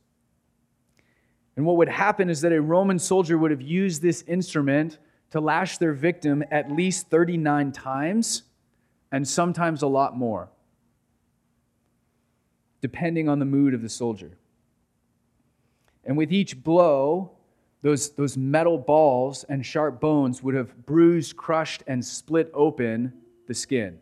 And 1.56 1.66
what 1.66 1.78
would 1.78 1.90
happen 1.90 2.30
is 2.30 2.42
that 2.42 2.52
a 2.52 2.62
Roman 2.62 3.00
soldier 3.00 3.38
would 3.38 3.52
have 3.52 3.62
used 3.62 4.02
this 4.02 4.24
instrument 4.28 4.98
to 5.32 5.40
lash 5.40 5.78
their 5.78 5.94
victim 5.94 6.44
at 6.52 6.72
least 6.72 7.10
39 7.10 7.72
times 7.72 8.44
and 9.12 9.28
sometimes 9.28 9.82
a 9.82 9.88
lot 9.88 10.16
more, 10.16 10.50
depending 12.82 13.28
on 13.28 13.40
the 13.40 13.46
mood 13.46 13.74
of 13.74 13.82
the 13.82 13.90
soldier. 13.90 14.38
And 16.06 16.18
with 16.18 16.32
each 16.32 16.64
blow, 16.64 17.32
those, 17.82 18.12
those 18.12 18.38
metal 18.38 18.78
balls 18.78 19.44
and 19.50 19.66
sharp 19.66 20.00
bones 20.00 20.42
would 20.44 20.56
have 20.56 20.86
bruised, 20.86 21.36
crushed, 21.36 21.84
and 21.88 22.04
split 22.04 22.50
open 22.54 23.14
the 23.48 23.54
skin, 23.54 24.00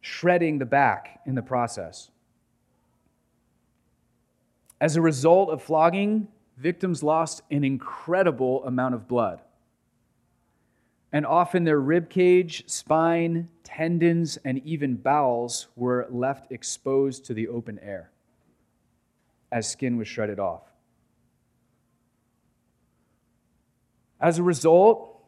shredding 0.00 0.58
the 0.58 0.66
back 0.66 1.20
in 1.26 1.34
the 1.34 1.42
process. 1.42 2.10
As 4.84 4.96
a 4.96 5.00
result 5.00 5.48
of 5.48 5.62
flogging, 5.62 6.28
victims 6.58 7.02
lost 7.02 7.40
an 7.50 7.64
incredible 7.64 8.62
amount 8.66 8.94
of 8.94 9.08
blood 9.08 9.40
and 11.10 11.24
often 11.24 11.64
their 11.64 11.80
rib 11.80 12.10
cage, 12.10 12.64
spine, 12.66 13.48
tendons, 13.62 14.36
and 14.44 14.58
even 14.58 14.96
bowels 14.96 15.68
were 15.74 16.06
left 16.10 16.52
exposed 16.52 17.24
to 17.24 17.32
the 17.32 17.48
open 17.48 17.78
air 17.78 18.10
as 19.50 19.66
skin 19.66 19.96
was 19.96 20.06
shredded 20.06 20.38
off. 20.38 20.64
As 24.20 24.38
a 24.38 24.42
result, 24.42 25.18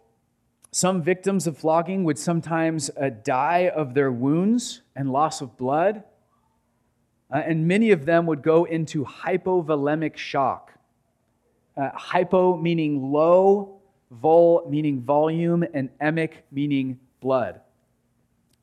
some 0.70 1.00
victims 1.00 1.46
of 1.46 1.56
flogging 1.56 2.04
would 2.04 2.18
sometimes 2.18 2.90
uh, 2.90 3.08
die 3.24 3.70
of 3.74 3.94
their 3.94 4.12
wounds 4.12 4.82
and 4.94 5.10
loss 5.10 5.40
of 5.40 5.56
blood, 5.56 6.04
uh, 7.32 7.42
and 7.44 7.66
many 7.66 7.90
of 7.90 8.04
them 8.06 8.26
would 8.26 8.42
go 8.42 8.64
into 8.64 9.04
hypovolemic 9.04 10.16
shock. 10.16 10.72
Uh, 11.76 11.90
hypo 11.94 12.56
meaning 12.56 13.12
low, 13.12 13.80
vol 14.10 14.66
meaning 14.68 15.02
volume, 15.02 15.64
and 15.74 15.90
emic 16.00 16.42
meaning 16.50 16.98
blood. 17.20 17.60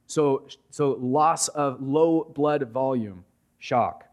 So, 0.07 0.47
so 0.69 0.97
loss 0.99 1.47
of 1.49 1.81
low 1.81 2.31
blood 2.33 2.69
volume, 2.69 3.25
shock. 3.59 4.05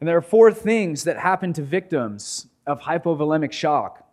And 0.00 0.08
there 0.08 0.16
are 0.16 0.22
four 0.22 0.52
things 0.52 1.04
that 1.04 1.18
happen 1.18 1.52
to 1.54 1.62
victims 1.62 2.48
of 2.66 2.80
hypovolemic 2.80 3.52
shock. 3.52 4.08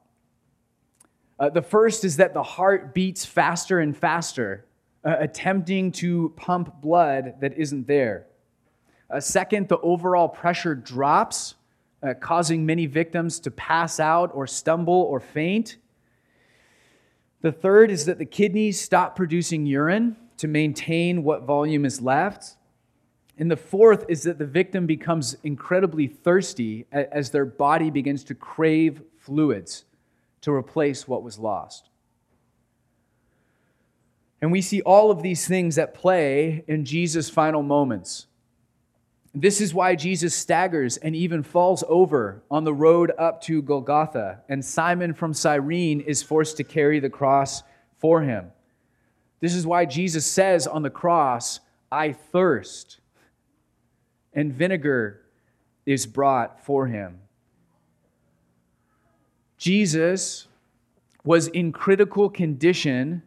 Uh, 1.39 1.49
the 1.49 1.61
first 1.61 2.03
is 2.03 2.17
that 2.17 2.33
the 2.33 2.43
heart 2.43 2.93
beats 2.93 3.25
faster 3.25 3.79
and 3.79 3.95
faster, 3.95 4.65
uh, 5.05 5.15
attempting 5.19 5.91
to 5.93 6.33
pump 6.35 6.81
blood 6.81 7.35
that 7.39 7.57
isn't 7.57 7.87
there. 7.87 8.27
Uh, 9.09 9.19
second, 9.19 9.67
the 9.67 9.79
overall 9.79 10.27
pressure 10.27 10.75
drops 10.75 11.55
uh, 12.03 12.13
causing 12.19 12.65
many 12.65 12.85
victims 12.85 13.39
to 13.39 13.51
pass 13.51 13.99
out 13.99 14.31
or 14.33 14.45
stumble 14.47 14.93
or 14.93 15.19
faint. 15.19 15.77
The 17.41 17.51
third 17.51 17.91
is 17.91 18.05
that 18.05 18.17
the 18.17 18.25
kidneys 18.25 18.79
stop 18.79 19.15
producing 19.15 19.65
urine 19.65 20.15
to 20.37 20.47
maintain 20.47 21.23
what 21.23 21.43
volume 21.43 21.85
is 21.85 22.01
left. 22.01 22.55
And 23.37 23.49
the 23.49 23.57
fourth 23.57 24.05
is 24.09 24.23
that 24.23 24.37
the 24.37 24.45
victim 24.45 24.85
becomes 24.85 25.37
incredibly 25.43 26.07
thirsty 26.07 26.85
as 26.91 27.29
their 27.31 27.45
body 27.45 27.89
begins 27.89 28.23
to 28.25 28.35
crave 28.35 29.01
fluids 29.17 29.85
to 30.41 30.51
replace 30.51 31.07
what 31.07 31.23
was 31.23 31.39
lost. 31.39 31.88
And 34.41 34.51
we 34.51 34.61
see 34.61 34.81
all 34.81 35.11
of 35.11 35.21
these 35.21 35.47
things 35.47 35.77
at 35.77 35.93
play 35.93 36.63
in 36.67 36.85
Jesus' 36.85 37.29
final 37.29 37.61
moments. 37.61 38.27
This 39.35 39.61
is 39.61 39.73
why 39.73 39.95
Jesus 39.95 40.33
staggers 40.33 40.97
and 40.97 41.15
even 41.15 41.43
falls 41.43 41.83
over 41.87 42.41
on 42.49 42.63
the 42.63 42.73
road 42.73 43.11
up 43.17 43.41
to 43.43 43.61
Golgotha, 43.61 44.41
and 44.49 44.63
Simon 44.65 45.13
from 45.13 45.33
Cyrene 45.33 46.01
is 46.01 46.23
forced 46.23 46.57
to 46.57 46.63
carry 46.63 46.99
the 46.99 47.09
cross 47.09 47.61
for 47.99 48.21
him. 48.21 48.51
This 49.39 49.53
is 49.53 49.67
why 49.67 49.85
Jesus 49.85 50.25
says 50.25 50.65
on 50.65 50.81
the 50.81 50.89
cross, 50.89 51.59
I 51.91 52.13
thirst, 52.13 52.99
and 54.33 54.53
vinegar 54.53 55.21
is 55.85 56.05
brought 56.05 56.65
for 56.65 56.87
him. 56.87 57.19
Jesus 59.57 60.47
was 61.23 61.47
in 61.47 61.71
critical 61.71 62.29
condition 62.29 63.21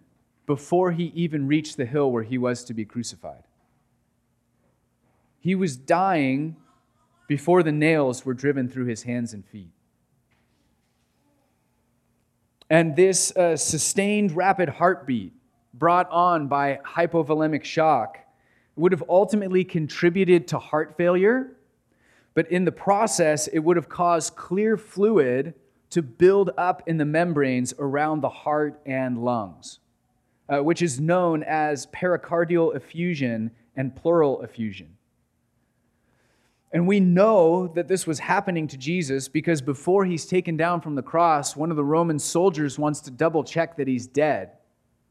before 0.52 0.92
he 0.92 1.04
even 1.14 1.46
reached 1.46 1.78
the 1.78 1.86
hill 1.86 2.12
where 2.12 2.24
he 2.24 2.36
was 2.36 2.62
to 2.62 2.74
be 2.74 2.84
crucified. 2.84 3.42
He 5.40 5.54
was 5.54 5.78
dying 5.78 6.56
before 7.26 7.62
the 7.62 7.72
nails 7.72 8.26
were 8.26 8.34
driven 8.34 8.68
through 8.68 8.84
his 8.84 9.04
hands 9.04 9.32
and 9.32 9.46
feet. 9.46 9.70
And 12.68 12.94
this 12.94 13.34
uh, 13.34 13.56
sustained 13.56 14.36
rapid 14.36 14.68
heartbeat 14.68 15.32
brought 15.72 16.10
on 16.10 16.48
by 16.48 16.80
hypovolemic 16.84 17.64
shock 17.64 18.18
would 18.76 18.92
have 18.92 19.04
ultimately 19.08 19.64
contributed 19.64 20.48
to 20.48 20.58
heart 20.58 20.98
failure, 20.98 21.56
but 22.34 22.46
in 22.52 22.66
the 22.66 22.72
process, 22.72 23.46
it 23.46 23.60
would 23.60 23.78
have 23.78 23.88
caused 23.88 24.36
clear 24.36 24.76
fluid 24.76 25.54
to 25.88 26.02
build 26.02 26.50
up 26.58 26.82
in 26.86 26.98
the 26.98 27.06
membranes 27.06 27.72
around 27.78 28.20
the 28.20 28.28
heart 28.28 28.82
and 28.84 29.16
lungs. 29.16 29.78
Uh, 30.48 30.58
which 30.62 30.82
is 30.82 31.00
known 31.00 31.42
as 31.42 31.86
pericardial 31.86 32.74
effusion 32.74 33.50
and 33.76 33.94
pleural 33.94 34.42
effusion. 34.42 34.96
And 36.72 36.86
we 36.86 37.00
know 37.00 37.68
that 37.68 37.86
this 37.86 38.06
was 38.06 38.18
happening 38.18 38.66
to 38.68 38.78
Jesus 38.78 39.28
because 39.28 39.60
before 39.60 40.06
he's 40.06 40.24
taken 40.24 40.56
down 40.56 40.80
from 40.80 40.94
the 40.94 41.02
cross, 41.02 41.54
one 41.54 41.70
of 41.70 41.76
the 41.76 41.84
Roman 41.84 42.18
soldiers 42.18 42.78
wants 42.78 43.00
to 43.02 43.10
double 43.10 43.44
check 43.44 43.76
that 43.76 43.86
he's 43.86 44.06
dead. 44.06 44.52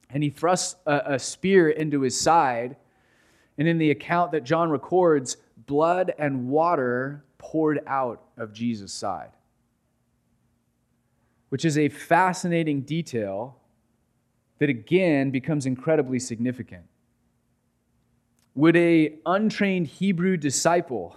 And 0.10 0.24
he 0.24 0.30
thrusts 0.30 0.76
a, 0.88 1.02
a 1.06 1.20
spear 1.20 1.70
into 1.70 2.02
his 2.02 2.20
side. 2.20 2.78
And 3.60 3.68
in 3.68 3.78
the 3.78 3.92
account 3.92 4.32
that 4.32 4.44
John 4.44 4.72
records, 4.72 5.38
blood 5.68 6.14
and 6.18 6.50
water 6.50 7.24
poured 7.38 7.82
out 7.86 8.24
of 8.38 8.54
Jesus' 8.54 8.92
side, 8.92 9.30
which 11.50 11.64
is 11.64 11.78
a 11.78 11.90
fascinating 11.90 12.82
detail 12.82 13.61
that 14.62 14.70
again 14.70 15.32
becomes 15.32 15.66
incredibly 15.66 16.20
significant. 16.20 16.84
Would 18.54 18.78
a 18.78 19.16
untrained 19.26 19.88
Hebrew 19.88 20.38
disciple 20.38 21.16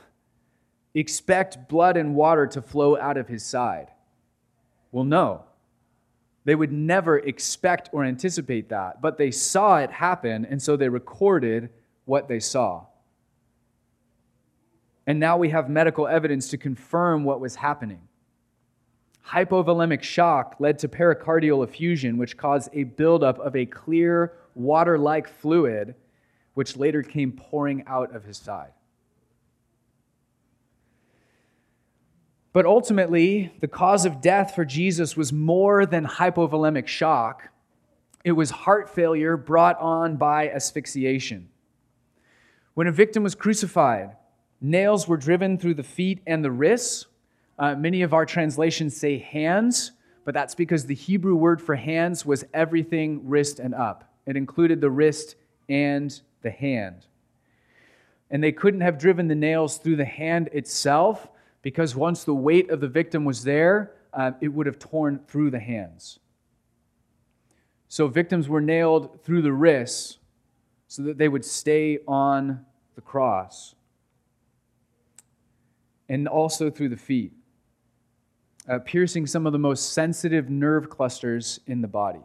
expect 0.94 1.68
blood 1.68 1.98
and 1.98 2.14
water 2.14 2.46
to 2.46 2.62
flow 2.62 2.96
out 2.96 3.18
of 3.18 3.28
his 3.28 3.44
side? 3.44 3.88
Well, 4.92 5.04
no. 5.04 5.44
They 6.46 6.54
would 6.54 6.72
never 6.72 7.18
expect 7.18 7.90
or 7.92 8.02
anticipate 8.02 8.70
that, 8.70 9.02
but 9.02 9.18
they 9.18 9.30
saw 9.30 9.76
it 9.76 9.90
happen, 9.90 10.46
and 10.46 10.62
so 10.62 10.74
they 10.74 10.88
recorded 10.88 11.68
what 12.06 12.28
they 12.28 12.40
saw. 12.40 12.86
And 15.06 15.20
now 15.20 15.36
we 15.36 15.50
have 15.50 15.68
medical 15.68 16.08
evidence 16.08 16.48
to 16.48 16.56
confirm 16.56 17.24
what 17.24 17.40
was 17.40 17.56
happening. 17.56 18.08
Hypovolemic 19.28 20.02
shock 20.02 20.56
led 20.58 20.78
to 20.80 20.88
pericardial 20.88 21.64
effusion, 21.64 22.18
which 22.18 22.36
caused 22.36 22.68
a 22.72 22.84
buildup 22.84 23.38
of 23.38 23.56
a 23.56 23.66
clear, 23.66 24.32
water 24.54 24.98
like 24.98 25.28
fluid, 25.28 25.94
which 26.54 26.76
later 26.76 27.02
came 27.02 27.32
pouring 27.32 27.84
out 27.86 28.14
of 28.14 28.24
his 28.24 28.36
side. 28.36 28.72
But 32.52 32.66
ultimately, 32.66 33.52
the 33.60 33.66
cause 33.66 34.04
of 34.04 34.20
death 34.20 34.54
for 34.54 34.64
Jesus 34.64 35.16
was 35.16 35.32
more 35.32 35.86
than 35.86 36.06
hypovolemic 36.06 36.86
shock. 36.86 37.48
It 38.22 38.32
was 38.32 38.50
heart 38.50 38.88
failure 38.88 39.36
brought 39.36 39.80
on 39.80 40.16
by 40.16 40.48
asphyxiation. 40.48 41.48
When 42.74 42.86
a 42.86 42.92
victim 42.92 43.24
was 43.24 43.34
crucified, 43.34 44.16
nails 44.60 45.08
were 45.08 45.16
driven 45.16 45.58
through 45.58 45.74
the 45.74 45.82
feet 45.82 46.20
and 46.26 46.44
the 46.44 46.50
wrists. 46.52 47.06
Uh, 47.58 47.74
many 47.74 48.02
of 48.02 48.12
our 48.12 48.26
translations 48.26 48.96
say 48.96 49.18
hands, 49.18 49.92
but 50.24 50.34
that's 50.34 50.54
because 50.54 50.86
the 50.86 50.94
Hebrew 50.94 51.36
word 51.36 51.62
for 51.62 51.76
hands 51.76 52.26
was 52.26 52.44
everything 52.52 53.28
wrist 53.28 53.58
and 53.60 53.74
up. 53.74 54.12
It 54.26 54.36
included 54.36 54.80
the 54.80 54.90
wrist 54.90 55.36
and 55.68 56.18
the 56.42 56.50
hand. 56.50 57.06
And 58.30 58.42
they 58.42 58.52
couldn't 58.52 58.80
have 58.80 58.98
driven 58.98 59.28
the 59.28 59.34
nails 59.34 59.78
through 59.78 59.96
the 59.96 60.04
hand 60.04 60.48
itself 60.52 61.28
because 61.62 61.94
once 61.94 62.24
the 62.24 62.34
weight 62.34 62.70
of 62.70 62.80
the 62.80 62.88
victim 62.88 63.24
was 63.24 63.44
there, 63.44 63.92
uh, 64.12 64.32
it 64.40 64.48
would 64.48 64.66
have 64.66 64.78
torn 64.78 65.20
through 65.26 65.50
the 65.50 65.60
hands. 65.60 66.18
So 67.88 68.08
victims 68.08 68.48
were 68.48 68.60
nailed 68.60 69.22
through 69.22 69.42
the 69.42 69.52
wrists 69.52 70.18
so 70.88 71.02
that 71.02 71.18
they 71.18 71.28
would 71.28 71.44
stay 71.44 71.98
on 72.06 72.64
the 72.94 73.00
cross, 73.00 73.74
and 76.08 76.28
also 76.28 76.70
through 76.70 76.90
the 76.90 76.96
feet, 76.96 77.32
uh, 78.68 78.78
piercing 78.80 79.26
some 79.26 79.46
of 79.46 79.52
the 79.52 79.58
most 79.58 79.92
sensitive 79.92 80.50
nerve 80.50 80.88
clusters 80.88 81.60
in 81.66 81.80
the 81.80 81.88
body. 81.88 82.22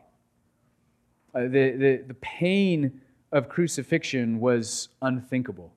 Uh, 1.36 1.42
the, 1.42 1.72
the, 1.72 2.04
the 2.08 2.14
pain 2.16 3.02
of 3.32 3.50
crucifixion 3.50 4.40
was 4.40 4.90
unthinkable. 5.02 5.74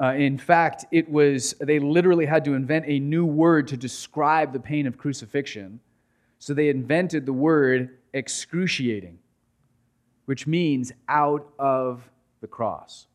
Uh, 0.00 0.14
in 0.14 0.38
fact, 0.38 0.86
it 0.90 1.10
was, 1.10 1.54
they 1.60 1.78
literally 1.78 2.24
had 2.24 2.44
to 2.44 2.54
invent 2.54 2.86
a 2.86 2.98
new 2.98 3.26
word 3.26 3.68
to 3.68 3.76
describe 3.76 4.52
the 4.52 4.60
pain 4.60 4.86
of 4.86 4.96
crucifixion. 4.96 5.78
So 6.38 6.54
they 6.54 6.70
invented 6.70 7.26
the 7.26 7.34
word 7.34 7.98
excruciating, 8.14 9.18
which 10.24 10.46
means 10.46 10.90
out 11.08 11.46
of 11.58 12.08
the 12.40 12.46
cross. 12.46 13.08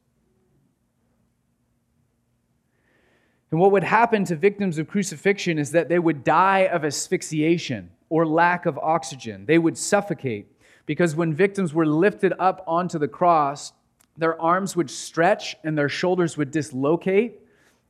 And 3.52 3.60
what 3.60 3.72
would 3.72 3.84
happen 3.84 4.26
to 4.26 4.36
victims 4.36 4.78
of 4.78 4.88
crucifixion 4.88 5.60
is 5.60 5.72
that 5.72 5.88
they 5.88 6.00
would 6.00 6.24
die 6.24 6.68
of 6.68 6.84
asphyxiation 6.84 7.92
or 8.10 8.26
lack 8.26 8.66
of 8.66 8.78
oxygen. 8.80 9.46
They 9.46 9.58
would 9.58 9.78
suffocate 9.78 10.48
because 10.86 11.16
when 11.16 11.34
victims 11.34 11.74
were 11.74 11.86
lifted 11.86 12.34
up 12.40 12.64
onto 12.68 13.00
the 13.00 13.08
cross, 13.08 13.74
their 14.18 14.40
arms 14.42 14.76
would 14.76 14.90
stretch 14.90 15.56
and 15.64 15.78
their 15.78 15.90
shoulders 15.90 16.38
would 16.38 16.52
dislocate, 16.52 17.40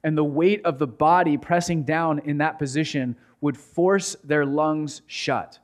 and 0.03 0.17
the 0.17 0.23
weight 0.23 0.61
of 0.65 0.77
the 0.77 0.87
body 0.87 1.37
pressing 1.37 1.83
down 1.83 2.19
in 2.19 2.37
that 2.37 2.59
position 2.59 3.15
would 3.41 3.57
force 3.57 4.15
their 4.23 4.45
lungs 4.45 5.01
shut. 5.07 5.59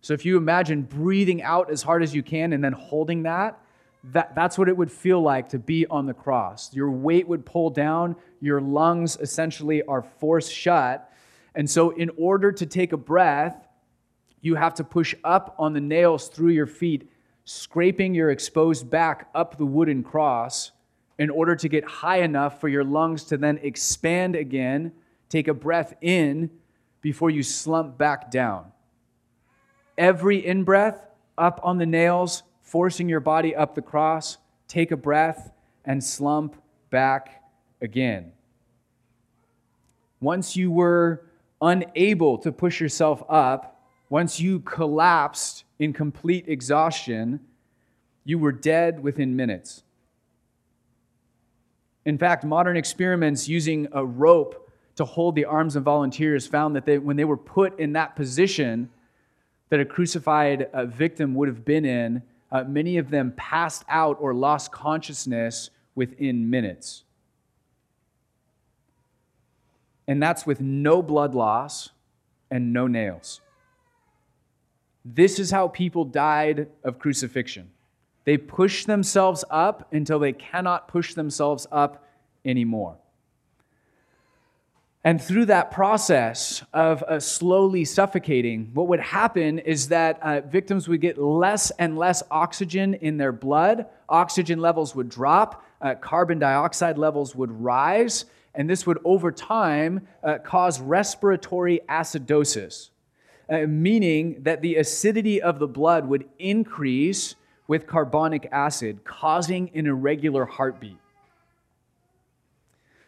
So 0.00 0.14
if 0.14 0.24
you 0.24 0.36
imagine 0.36 0.82
breathing 0.82 1.42
out 1.42 1.70
as 1.70 1.82
hard 1.82 2.02
as 2.02 2.14
you 2.14 2.22
can 2.22 2.52
and 2.52 2.62
then 2.62 2.72
holding 2.72 3.22
that, 3.22 3.58
that 4.04 4.34
that's 4.34 4.58
what 4.58 4.68
it 4.68 4.76
would 4.76 4.90
feel 4.90 5.20
like 5.20 5.48
to 5.50 5.58
be 5.58 5.86
on 5.86 6.06
the 6.06 6.14
cross. 6.14 6.74
Your 6.74 6.90
weight 6.90 7.28
would 7.28 7.46
pull 7.46 7.70
down, 7.70 8.16
your 8.40 8.60
lungs 8.60 9.16
essentially 9.20 9.82
are 9.84 10.02
forced 10.02 10.52
shut. 10.52 11.08
And 11.54 11.68
so, 11.68 11.90
in 11.90 12.10
order 12.16 12.50
to 12.50 12.66
take 12.66 12.92
a 12.92 12.96
breath, 12.96 13.68
you 14.40 14.56
have 14.56 14.74
to 14.74 14.84
push 14.84 15.14
up 15.22 15.54
on 15.58 15.72
the 15.72 15.80
nails 15.80 16.28
through 16.28 16.50
your 16.50 16.66
feet 16.66 17.08
scraping 17.44 18.14
your 18.14 18.30
exposed 18.30 18.88
back 18.88 19.28
up 19.34 19.58
the 19.58 19.66
wooden 19.66 20.02
cross 20.02 20.72
in 21.18 21.30
order 21.30 21.54
to 21.56 21.68
get 21.68 21.84
high 21.84 22.20
enough 22.22 22.60
for 22.60 22.68
your 22.68 22.84
lungs 22.84 23.24
to 23.24 23.36
then 23.36 23.58
expand 23.62 24.36
again, 24.36 24.92
take 25.28 25.48
a 25.48 25.54
breath 25.54 25.94
in 26.00 26.50
before 27.00 27.30
you 27.30 27.42
slump 27.42 27.98
back 27.98 28.30
down. 28.30 28.66
Every 29.98 30.44
in 30.44 30.64
breath 30.64 31.04
up 31.36 31.60
on 31.62 31.78
the 31.78 31.86
nails, 31.86 32.42
forcing 32.72 33.06
your 33.06 33.20
body 33.20 33.54
up 33.54 33.74
the 33.74 33.82
cross, 33.82 34.38
take 34.66 34.92
a 34.92 34.96
breath 34.96 35.52
and 35.84 36.02
slump 36.02 36.56
back 36.88 37.42
again. 37.82 38.32
Once 40.22 40.56
you 40.56 40.70
were 40.70 41.22
unable 41.60 42.38
to 42.38 42.50
push 42.50 42.80
yourself 42.80 43.22
up, 43.28 43.84
once 44.08 44.40
you 44.40 44.58
collapsed 44.60 45.64
in 45.80 45.92
complete 45.92 46.48
exhaustion, 46.48 47.38
you 48.24 48.38
were 48.38 48.52
dead 48.52 49.02
within 49.02 49.36
minutes. 49.36 49.82
In 52.06 52.16
fact, 52.16 52.42
modern 52.42 52.78
experiments 52.78 53.46
using 53.46 53.86
a 53.92 54.02
rope 54.02 54.70
to 54.96 55.04
hold 55.04 55.34
the 55.34 55.44
arms 55.44 55.76
of 55.76 55.82
volunteers 55.82 56.46
found 56.46 56.74
that 56.76 56.86
they, 56.86 56.96
when 56.96 57.16
they 57.16 57.26
were 57.26 57.36
put 57.36 57.78
in 57.78 57.92
that 57.92 58.16
position 58.16 58.88
that 59.68 59.78
a 59.78 59.84
crucified 59.84 60.70
uh, 60.72 60.86
victim 60.86 61.34
would 61.34 61.48
have 61.48 61.66
been 61.66 61.84
in, 61.84 62.22
uh, 62.52 62.64
many 62.64 62.98
of 62.98 63.10
them 63.10 63.32
passed 63.36 63.82
out 63.88 64.18
or 64.20 64.34
lost 64.34 64.70
consciousness 64.70 65.70
within 65.94 66.50
minutes. 66.50 67.02
And 70.06 70.22
that's 70.22 70.44
with 70.44 70.60
no 70.60 71.02
blood 71.02 71.34
loss 71.34 71.90
and 72.50 72.72
no 72.72 72.86
nails. 72.86 73.40
This 75.04 75.38
is 75.38 75.50
how 75.50 75.68
people 75.68 76.04
died 76.04 76.68
of 76.84 76.98
crucifixion. 76.98 77.70
They 78.24 78.36
push 78.36 78.84
themselves 78.84 79.44
up 79.50 79.92
until 79.92 80.18
they 80.18 80.32
cannot 80.32 80.88
push 80.88 81.14
themselves 81.14 81.66
up 81.72 82.06
anymore. 82.44 82.98
And 85.04 85.20
through 85.20 85.46
that 85.46 85.72
process 85.72 86.62
of 86.72 87.02
uh, 87.02 87.18
slowly 87.18 87.84
suffocating, 87.84 88.70
what 88.72 88.86
would 88.88 89.00
happen 89.00 89.58
is 89.58 89.88
that 89.88 90.22
uh, 90.22 90.42
victims 90.42 90.86
would 90.86 91.00
get 91.00 91.18
less 91.18 91.72
and 91.72 91.98
less 91.98 92.22
oxygen 92.30 92.94
in 92.94 93.16
their 93.16 93.32
blood. 93.32 93.86
Oxygen 94.08 94.60
levels 94.60 94.94
would 94.94 95.08
drop, 95.08 95.64
uh, 95.80 95.96
carbon 95.96 96.38
dioxide 96.38 96.98
levels 96.98 97.34
would 97.34 97.50
rise, 97.50 98.26
and 98.54 98.70
this 98.70 98.86
would 98.86 98.98
over 99.04 99.32
time 99.32 100.06
uh, 100.22 100.38
cause 100.38 100.80
respiratory 100.80 101.80
acidosis 101.88 102.90
uh, 103.52 103.66
meaning 103.68 104.42
that 104.42 104.62
the 104.62 104.76
acidity 104.76 105.42
of 105.42 105.58
the 105.58 105.66
blood 105.66 106.06
would 106.08 106.28
increase 106.38 107.34
with 107.68 107.86
carbonic 107.86 108.48
acid, 108.50 109.04
causing 109.04 109.70
an 109.74 109.86
irregular 109.86 110.44
heartbeat. 110.44 110.96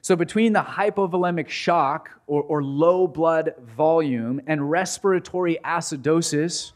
So, 0.04 0.16
between 0.16 0.52
the 0.52 0.60
hypovolemic 0.60 1.48
shock 1.48 2.10
or, 2.26 2.42
or 2.42 2.62
low 2.62 3.06
blood 3.06 3.54
volume 3.74 4.38
and 4.46 4.70
respiratory 4.70 5.56
acidosis 5.64 6.72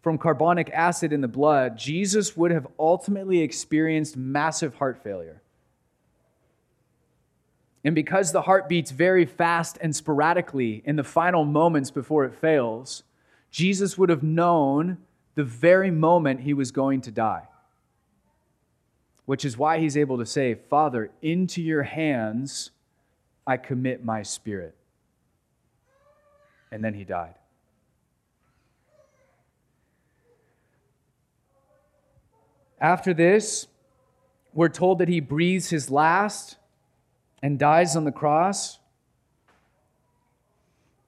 from 0.00 0.18
carbonic 0.18 0.68
acid 0.70 1.12
in 1.12 1.20
the 1.20 1.28
blood, 1.28 1.78
Jesus 1.78 2.36
would 2.36 2.50
have 2.50 2.66
ultimately 2.80 3.42
experienced 3.42 4.16
massive 4.16 4.74
heart 4.74 5.04
failure. 5.04 5.40
And 7.84 7.94
because 7.94 8.32
the 8.32 8.42
heart 8.42 8.68
beats 8.68 8.90
very 8.90 9.24
fast 9.24 9.78
and 9.80 9.94
sporadically 9.94 10.82
in 10.84 10.96
the 10.96 11.04
final 11.04 11.44
moments 11.44 11.92
before 11.92 12.24
it 12.24 12.34
fails, 12.34 13.04
Jesus 13.52 13.96
would 13.96 14.08
have 14.08 14.24
known 14.24 14.98
the 15.36 15.44
very 15.44 15.92
moment 15.92 16.40
he 16.40 16.54
was 16.54 16.72
going 16.72 17.02
to 17.02 17.12
die. 17.12 17.46
Which 19.24 19.44
is 19.44 19.56
why 19.56 19.78
he's 19.78 19.96
able 19.96 20.18
to 20.18 20.26
say, 20.26 20.54
Father, 20.54 21.10
into 21.22 21.62
your 21.62 21.84
hands 21.84 22.70
I 23.46 23.56
commit 23.56 24.04
my 24.04 24.22
spirit. 24.22 24.74
And 26.70 26.82
then 26.82 26.94
he 26.94 27.04
died. 27.04 27.34
After 32.80 33.14
this, 33.14 33.68
we're 34.52 34.68
told 34.68 34.98
that 34.98 35.08
he 35.08 35.20
breathes 35.20 35.70
his 35.70 35.90
last 35.90 36.56
and 37.42 37.58
dies 37.58 37.94
on 37.94 38.04
the 38.04 38.12
cross. 38.12 38.78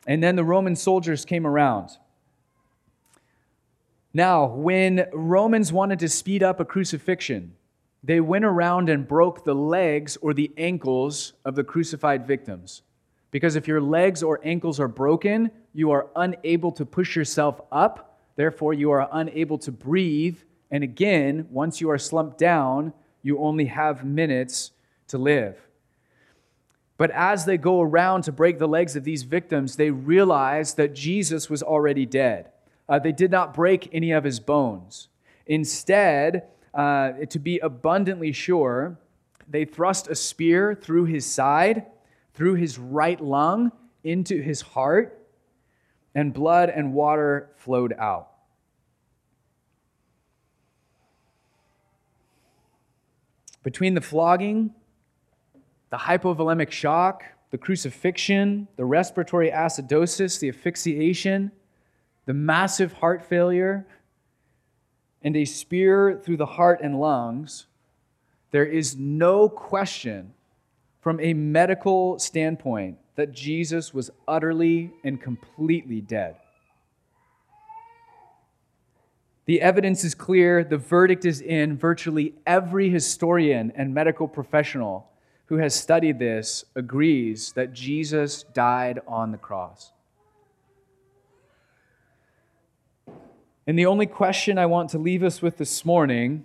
And 0.06 0.22
then 0.22 0.36
the 0.36 0.44
Roman 0.44 0.76
soldiers 0.76 1.24
came 1.24 1.46
around. 1.46 1.90
Now, 4.12 4.46
when 4.46 5.08
Romans 5.12 5.72
wanted 5.72 5.98
to 5.98 6.08
speed 6.08 6.42
up 6.42 6.60
a 6.60 6.64
crucifixion, 6.64 7.54
they 8.04 8.20
went 8.20 8.44
around 8.44 8.90
and 8.90 9.08
broke 9.08 9.44
the 9.44 9.54
legs 9.54 10.18
or 10.20 10.34
the 10.34 10.52
ankles 10.58 11.32
of 11.42 11.54
the 11.54 11.64
crucified 11.64 12.26
victims. 12.26 12.82
Because 13.30 13.56
if 13.56 13.66
your 13.66 13.80
legs 13.80 14.22
or 14.22 14.40
ankles 14.44 14.78
are 14.78 14.88
broken, 14.88 15.50
you 15.72 15.90
are 15.90 16.08
unable 16.14 16.70
to 16.72 16.84
push 16.84 17.16
yourself 17.16 17.62
up. 17.72 18.20
Therefore, 18.36 18.74
you 18.74 18.90
are 18.90 19.08
unable 19.10 19.56
to 19.58 19.72
breathe. 19.72 20.38
And 20.70 20.84
again, 20.84 21.48
once 21.50 21.80
you 21.80 21.90
are 21.90 21.98
slumped 21.98 22.36
down, 22.36 22.92
you 23.22 23.38
only 23.38 23.64
have 23.64 24.04
minutes 24.04 24.72
to 25.08 25.16
live. 25.16 25.56
But 26.98 27.10
as 27.10 27.46
they 27.46 27.56
go 27.56 27.80
around 27.80 28.22
to 28.24 28.32
break 28.32 28.58
the 28.58 28.68
legs 28.68 28.96
of 28.96 29.04
these 29.04 29.22
victims, 29.22 29.76
they 29.76 29.90
realize 29.90 30.74
that 30.74 30.94
Jesus 30.94 31.48
was 31.48 31.62
already 31.62 32.04
dead. 32.04 32.50
Uh, 32.86 32.98
they 32.98 33.12
did 33.12 33.30
not 33.30 33.54
break 33.54 33.88
any 33.94 34.12
of 34.12 34.24
his 34.24 34.40
bones. 34.40 35.08
Instead, 35.46 36.44
uh, 36.74 37.12
to 37.30 37.38
be 37.38 37.58
abundantly 37.60 38.32
sure, 38.32 38.98
they 39.48 39.64
thrust 39.64 40.08
a 40.08 40.14
spear 40.14 40.74
through 40.74 41.04
his 41.04 41.24
side, 41.24 41.86
through 42.34 42.54
his 42.54 42.78
right 42.78 43.20
lung, 43.20 43.70
into 44.02 44.40
his 44.40 44.60
heart, 44.60 45.26
and 46.14 46.32
blood 46.32 46.68
and 46.68 46.92
water 46.92 47.50
flowed 47.56 47.92
out. 47.94 48.30
Between 53.62 53.94
the 53.94 54.00
flogging, 54.00 54.74
the 55.90 55.96
hypovolemic 55.96 56.70
shock, 56.70 57.24
the 57.50 57.58
crucifixion, 57.58 58.68
the 58.76 58.84
respiratory 58.84 59.50
acidosis, 59.50 60.38
the 60.38 60.48
asphyxiation, 60.48 61.50
the 62.26 62.34
massive 62.34 62.92
heart 62.94 63.24
failure, 63.24 63.86
and 65.24 65.36
a 65.36 65.44
spear 65.46 66.20
through 66.22 66.36
the 66.36 66.46
heart 66.46 66.80
and 66.82 67.00
lungs, 67.00 67.66
there 68.50 68.66
is 68.66 68.96
no 68.96 69.48
question 69.48 70.34
from 71.00 71.18
a 71.18 71.34
medical 71.34 72.18
standpoint 72.18 72.98
that 73.16 73.32
Jesus 73.32 73.92
was 73.92 74.10
utterly 74.28 74.92
and 75.02 75.20
completely 75.20 76.00
dead. 76.00 76.36
The 79.46 79.60
evidence 79.60 80.04
is 80.04 80.14
clear, 80.14 80.64
the 80.64 80.78
verdict 80.78 81.24
is 81.24 81.40
in. 81.40 81.76
Virtually 81.76 82.34
every 82.46 82.88
historian 82.88 83.72
and 83.76 83.92
medical 83.92 84.26
professional 84.26 85.10
who 85.46 85.56
has 85.56 85.74
studied 85.74 86.18
this 86.18 86.64
agrees 86.74 87.52
that 87.52 87.72
Jesus 87.72 88.44
died 88.54 89.00
on 89.06 89.32
the 89.32 89.38
cross. 89.38 89.92
And 93.66 93.78
the 93.78 93.86
only 93.86 94.06
question 94.06 94.58
I 94.58 94.66
want 94.66 94.90
to 94.90 94.98
leave 94.98 95.22
us 95.22 95.40
with 95.40 95.56
this 95.56 95.84
morning 95.84 96.44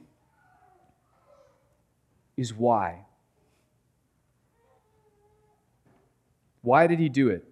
is 2.38 2.54
why? 2.54 3.06
Why 6.62 6.88
did 6.88 7.00
he 7.00 7.10
do 7.10 7.30
it? 7.30 7.44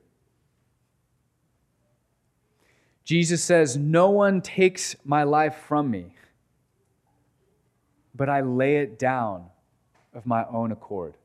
Jesus 3.03 3.43
says, 3.43 3.77
No 3.77 4.10
one 4.10 4.41
takes 4.41 4.95
my 5.03 5.23
life 5.23 5.56
from 5.67 5.89
me, 5.91 6.13
but 8.15 8.30
I 8.30 8.41
lay 8.41 8.77
it 8.77 8.99
down 8.99 9.45
of 10.13 10.25
my 10.25 10.45
own 10.45 10.71
accord. 10.71 11.15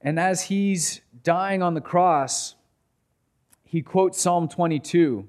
And 0.00 0.18
as 0.18 0.42
he's 0.42 1.00
dying 1.24 1.62
on 1.62 1.74
the 1.74 1.80
cross, 1.80 2.54
he 3.68 3.82
quotes 3.82 4.18
Psalm 4.18 4.48
22. 4.48 5.28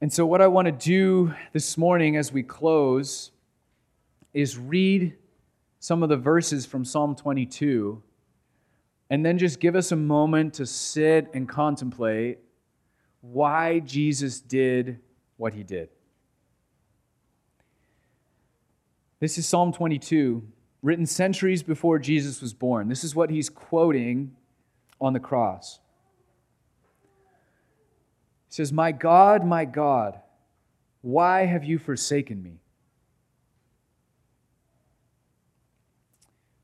And 0.00 0.10
so, 0.10 0.24
what 0.24 0.40
I 0.40 0.46
want 0.46 0.66
to 0.66 0.72
do 0.72 1.34
this 1.52 1.76
morning 1.76 2.16
as 2.16 2.32
we 2.32 2.42
close 2.42 3.30
is 4.32 4.56
read 4.56 5.14
some 5.78 6.02
of 6.02 6.08
the 6.08 6.16
verses 6.16 6.64
from 6.64 6.86
Psalm 6.86 7.14
22 7.14 8.02
and 9.10 9.26
then 9.26 9.36
just 9.36 9.60
give 9.60 9.76
us 9.76 9.92
a 9.92 9.96
moment 9.96 10.54
to 10.54 10.64
sit 10.64 11.28
and 11.34 11.46
contemplate 11.46 12.38
why 13.20 13.80
Jesus 13.80 14.40
did 14.40 14.98
what 15.36 15.52
he 15.52 15.62
did. 15.62 15.90
This 19.18 19.36
is 19.36 19.46
Psalm 19.46 19.74
22, 19.74 20.42
written 20.80 21.04
centuries 21.04 21.62
before 21.62 21.98
Jesus 21.98 22.40
was 22.40 22.54
born. 22.54 22.88
This 22.88 23.04
is 23.04 23.14
what 23.14 23.28
he's 23.28 23.50
quoting 23.50 24.36
on 25.00 25.12
the 25.12 25.20
cross. 25.20 25.78
He 28.48 28.54
says, 28.54 28.72
My 28.72 28.92
God, 28.92 29.44
my 29.44 29.64
God, 29.64 30.20
why 31.02 31.46
have 31.46 31.64
you 31.64 31.78
forsaken 31.78 32.42
me? 32.42 32.58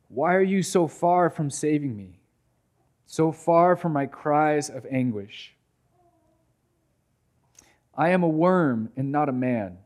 Why 0.09 0.35
are 0.35 0.43
you 0.43 0.63
so 0.63 0.87
far 0.87 1.31
from 1.31 1.51
saving 1.51 1.97
me? 1.97 2.17
so 3.07 3.31
far 3.31 3.77
from 3.77 3.93
my 3.93 4.07
cries 4.07 4.69
of 4.69 4.85
anguish. 4.91 5.55
I 7.95 8.11
am 8.11 8.23
a 8.23 8.29
worm 8.29 8.91
and 8.97 9.11
not 9.11 9.29
a 9.29 9.33
man, 9.33 9.79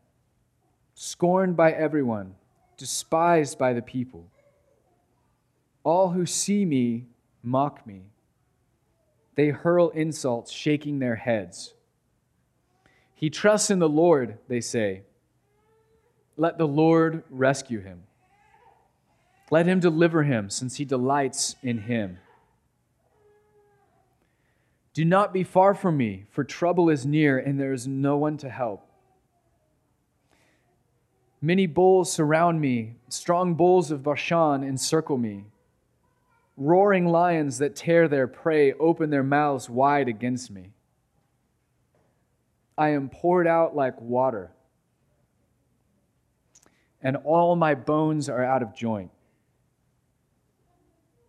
scorned 0.94 1.56
by 1.56 1.72
everyone, 1.72 2.34
despised 2.76 3.58
by 3.58 3.72
the 3.72 3.82
people. 3.82 4.26
All 5.84 6.10
who 6.10 6.26
see 6.26 6.64
me 6.64 7.04
mock 7.42 7.86
me. 7.86 8.02
They 9.34 9.48
hurl 9.48 9.90
insults, 9.90 10.52
shaking 10.52 10.98
their 10.98 11.16
heads. 11.16 11.74
He 13.14 13.30
trusts 13.30 13.70
in 13.70 13.78
the 13.78 13.88
Lord, 13.88 14.38
they 14.48 14.60
say. 14.60 15.02
Let 16.36 16.58
the 16.58 16.66
Lord 16.66 17.22
rescue 17.28 17.80
him. 17.80 18.04
Let 19.50 19.66
him 19.66 19.80
deliver 19.80 20.22
him, 20.22 20.48
since 20.48 20.76
he 20.76 20.84
delights 20.84 21.56
in 21.62 21.78
him. 21.78 22.18
Do 24.92 25.04
not 25.04 25.32
be 25.32 25.44
far 25.44 25.74
from 25.74 25.96
me, 25.96 26.26
for 26.30 26.44
trouble 26.44 26.88
is 26.88 27.06
near 27.06 27.38
and 27.38 27.60
there 27.60 27.72
is 27.72 27.86
no 27.86 28.16
one 28.16 28.36
to 28.38 28.48
help. 28.48 28.86
Many 31.40 31.66
bulls 31.66 32.12
surround 32.12 32.60
me, 32.60 32.96
strong 33.08 33.54
bulls 33.54 33.90
of 33.90 34.02
Bashan 34.02 34.62
encircle 34.62 35.16
me. 35.16 35.44
Roaring 36.62 37.06
lions 37.06 37.56
that 37.56 37.74
tear 37.74 38.06
their 38.06 38.28
prey 38.28 38.74
open 38.74 39.08
their 39.08 39.22
mouths 39.22 39.70
wide 39.70 40.08
against 40.08 40.50
me. 40.50 40.74
I 42.76 42.90
am 42.90 43.08
poured 43.08 43.46
out 43.46 43.74
like 43.74 43.98
water, 43.98 44.52
and 47.02 47.16
all 47.24 47.56
my 47.56 47.74
bones 47.74 48.28
are 48.28 48.44
out 48.44 48.62
of 48.62 48.74
joint. 48.74 49.10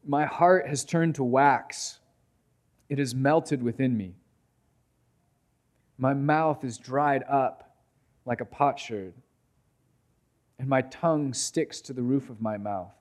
My 0.06 0.26
heart 0.26 0.68
has 0.68 0.84
turned 0.84 1.16
to 1.16 1.24
wax 1.24 2.00
it 2.90 3.00
is 3.00 3.16
melted 3.16 3.64
within 3.64 3.96
me. 3.96 4.16
My 5.98 6.14
mouth 6.14 6.66
is 6.66 6.78
dried 6.78 7.24
up 7.24 7.78
like 8.26 8.42
a 8.42 8.46
potsherd, 8.46 9.14
and 10.60 10.68
my 10.68 10.82
tongue 10.82 11.34
sticks 11.34 11.80
to 11.84 11.94
the 11.94 12.02
roof 12.02 12.30
of 12.30 12.42
my 12.42 12.58
mouth. 12.58 12.92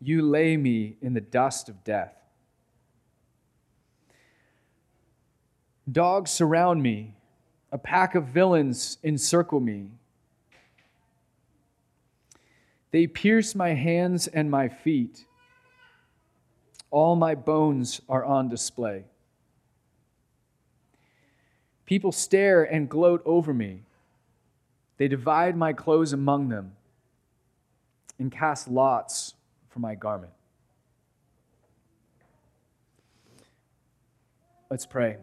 You 0.00 0.22
lay 0.22 0.56
me 0.56 0.96
in 1.00 1.14
the 1.14 1.20
dust 1.20 1.68
of 1.68 1.82
death. 1.84 2.12
Dogs 5.90 6.30
surround 6.30 6.82
me, 6.82 7.14
a 7.70 7.78
pack 7.78 8.14
of 8.14 8.26
villains 8.26 8.98
encircle 9.02 9.60
me. 9.60 9.90
They 12.90 13.06
pierce 13.06 13.54
my 13.54 13.70
hands 13.70 14.26
and 14.26 14.50
my 14.50 14.68
feet. 14.68 15.24
All 16.90 17.14
my 17.14 17.34
bones 17.34 18.00
are 18.08 18.24
on 18.24 18.48
display. 18.48 19.04
People 21.84 22.10
stare 22.10 22.64
and 22.64 22.88
gloat 22.88 23.22
over 23.24 23.54
me. 23.54 23.82
They 24.98 25.08
divide 25.08 25.56
my 25.56 25.72
clothes 25.72 26.12
among 26.12 26.48
them 26.48 26.72
and 28.18 28.32
cast 28.32 28.66
lots 28.66 29.34
for 29.76 29.80
my 29.80 29.94
garment. 29.94 30.32
Let's 34.70 34.86
pray. 34.86 35.18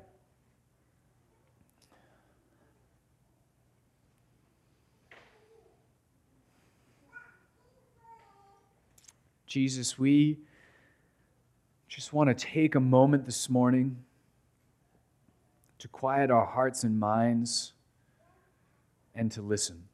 Jesus, 9.48 9.98
we 9.98 10.38
just 11.88 12.13
want 12.13 12.30
to 12.30 12.36
take 12.36 12.76
a 12.76 12.80
moment 12.80 13.26
this 13.26 13.50
morning 13.50 14.04
to 15.80 15.88
quiet 15.88 16.30
our 16.30 16.46
hearts 16.46 16.84
and 16.84 17.00
minds 17.00 17.74
and 19.16 19.32
to 19.32 19.42
listen. 19.42 19.86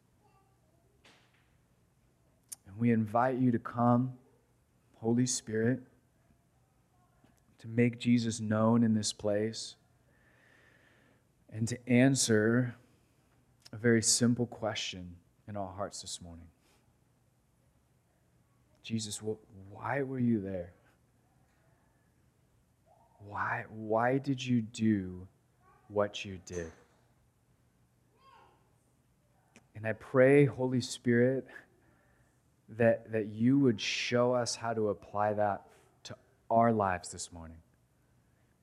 And 2.68 2.78
we 2.78 2.92
invite 2.92 3.38
you 3.38 3.52
to 3.52 3.60
come, 3.60 4.19
Holy 5.02 5.26
Spirit, 5.26 5.80
to 7.60 7.68
make 7.68 8.00
Jesus 8.00 8.40
known 8.40 8.84
in 8.84 8.94
this 8.94 9.12
place 9.14 9.76
and 11.52 11.68
to 11.68 11.90
answer 11.90 12.76
a 13.72 13.78
very 13.78 14.02
simple 14.02 14.46
question 14.46 15.16
in 15.48 15.58
our 15.58 15.72
hearts 15.72 16.02
this 16.02 16.22
morning. 16.22 16.48
Jesus, 18.84 19.22
why 19.70 20.02
were 20.02 20.20
you 20.20 20.42
there? 20.42 20.74
Why, 23.28 23.66
why 23.70 24.18
did 24.18 24.44
you 24.44 24.62
do 24.62 25.28
what 25.88 26.26
you 26.26 26.40
did? 26.46 26.72
And 29.76 29.86
I 29.86 29.94
pray, 29.94 30.46
Holy 30.46 30.82
Spirit, 30.82 31.46
that, 32.78 33.12
that 33.12 33.28
you 33.28 33.58
would 33.60 33.82
show 33.82 34.34
us 34.34 34.56
how 34.56 34.74
to 34.74 34.90
apply 34.90 35.34
that 35.34 35.64
to 36.04 36.16
our 36.50 36.72
lives 36.72 37.12
this 37.12 37.32
morning. 37.32 37.58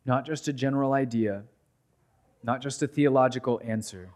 Not 0.04 0.24
just 0.24 0.46
a 0.46 0.52
general 0.52 0.92
idea, 0.92 1.42
not 2.42 2.60
just 2.60 2.82
a 2.82 2.86
theological 2.86 3.60
answer, 3.64 4.10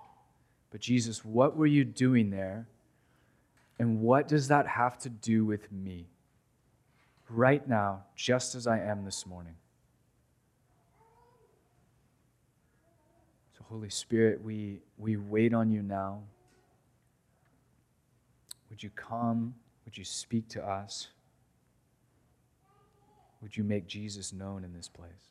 but 0.71 0.81
Jesus, 0.81 1.25
what 1.25 1.57
were 1.57 1.67
you 1.67 1.85
doing 1.85 2.31
there? 2.31 2.69
And 3.79 4.01
what 4.01 4.29
does 4.29 4.49
that 4.49 4.69
have 4.69 4.99
to 4.99 5.09
do 5.09 5.45
with 5.45 5.73
me 5.73 6.07
right 7.29 7.67
now, 7.67 8.05
just 8.15 8.55
as 8.55 8.67
I 8.67 8.79
am 8.79 9.05
this 9.05 9.27
morning? 9.27 9.55
So, 13.59 13.65
Holy 13.69 13.91
Spirit, 13.91 14.45
we, 14.45 14.81
we 14.97 15.17
wait 15.17 15.55
on 15.55 15.71
you 15.71 15.83
now. 15.83 16.23
Would 18.69 18.83
you 18.83 18.91
come? 18.91 19.55
Would 19.85 19.99
you 19.99 20.05
speak 20.05 20.49
to 20.51 20.65
us? 20.65 21.09
Would 23.43 23.57
you 23.57 23.65
make 23.65 23.87
Jesus 23.87 24.33
known 24.33 24.65
in 24.65 24.73
this 24.73 24.89
place? 24.89 25.30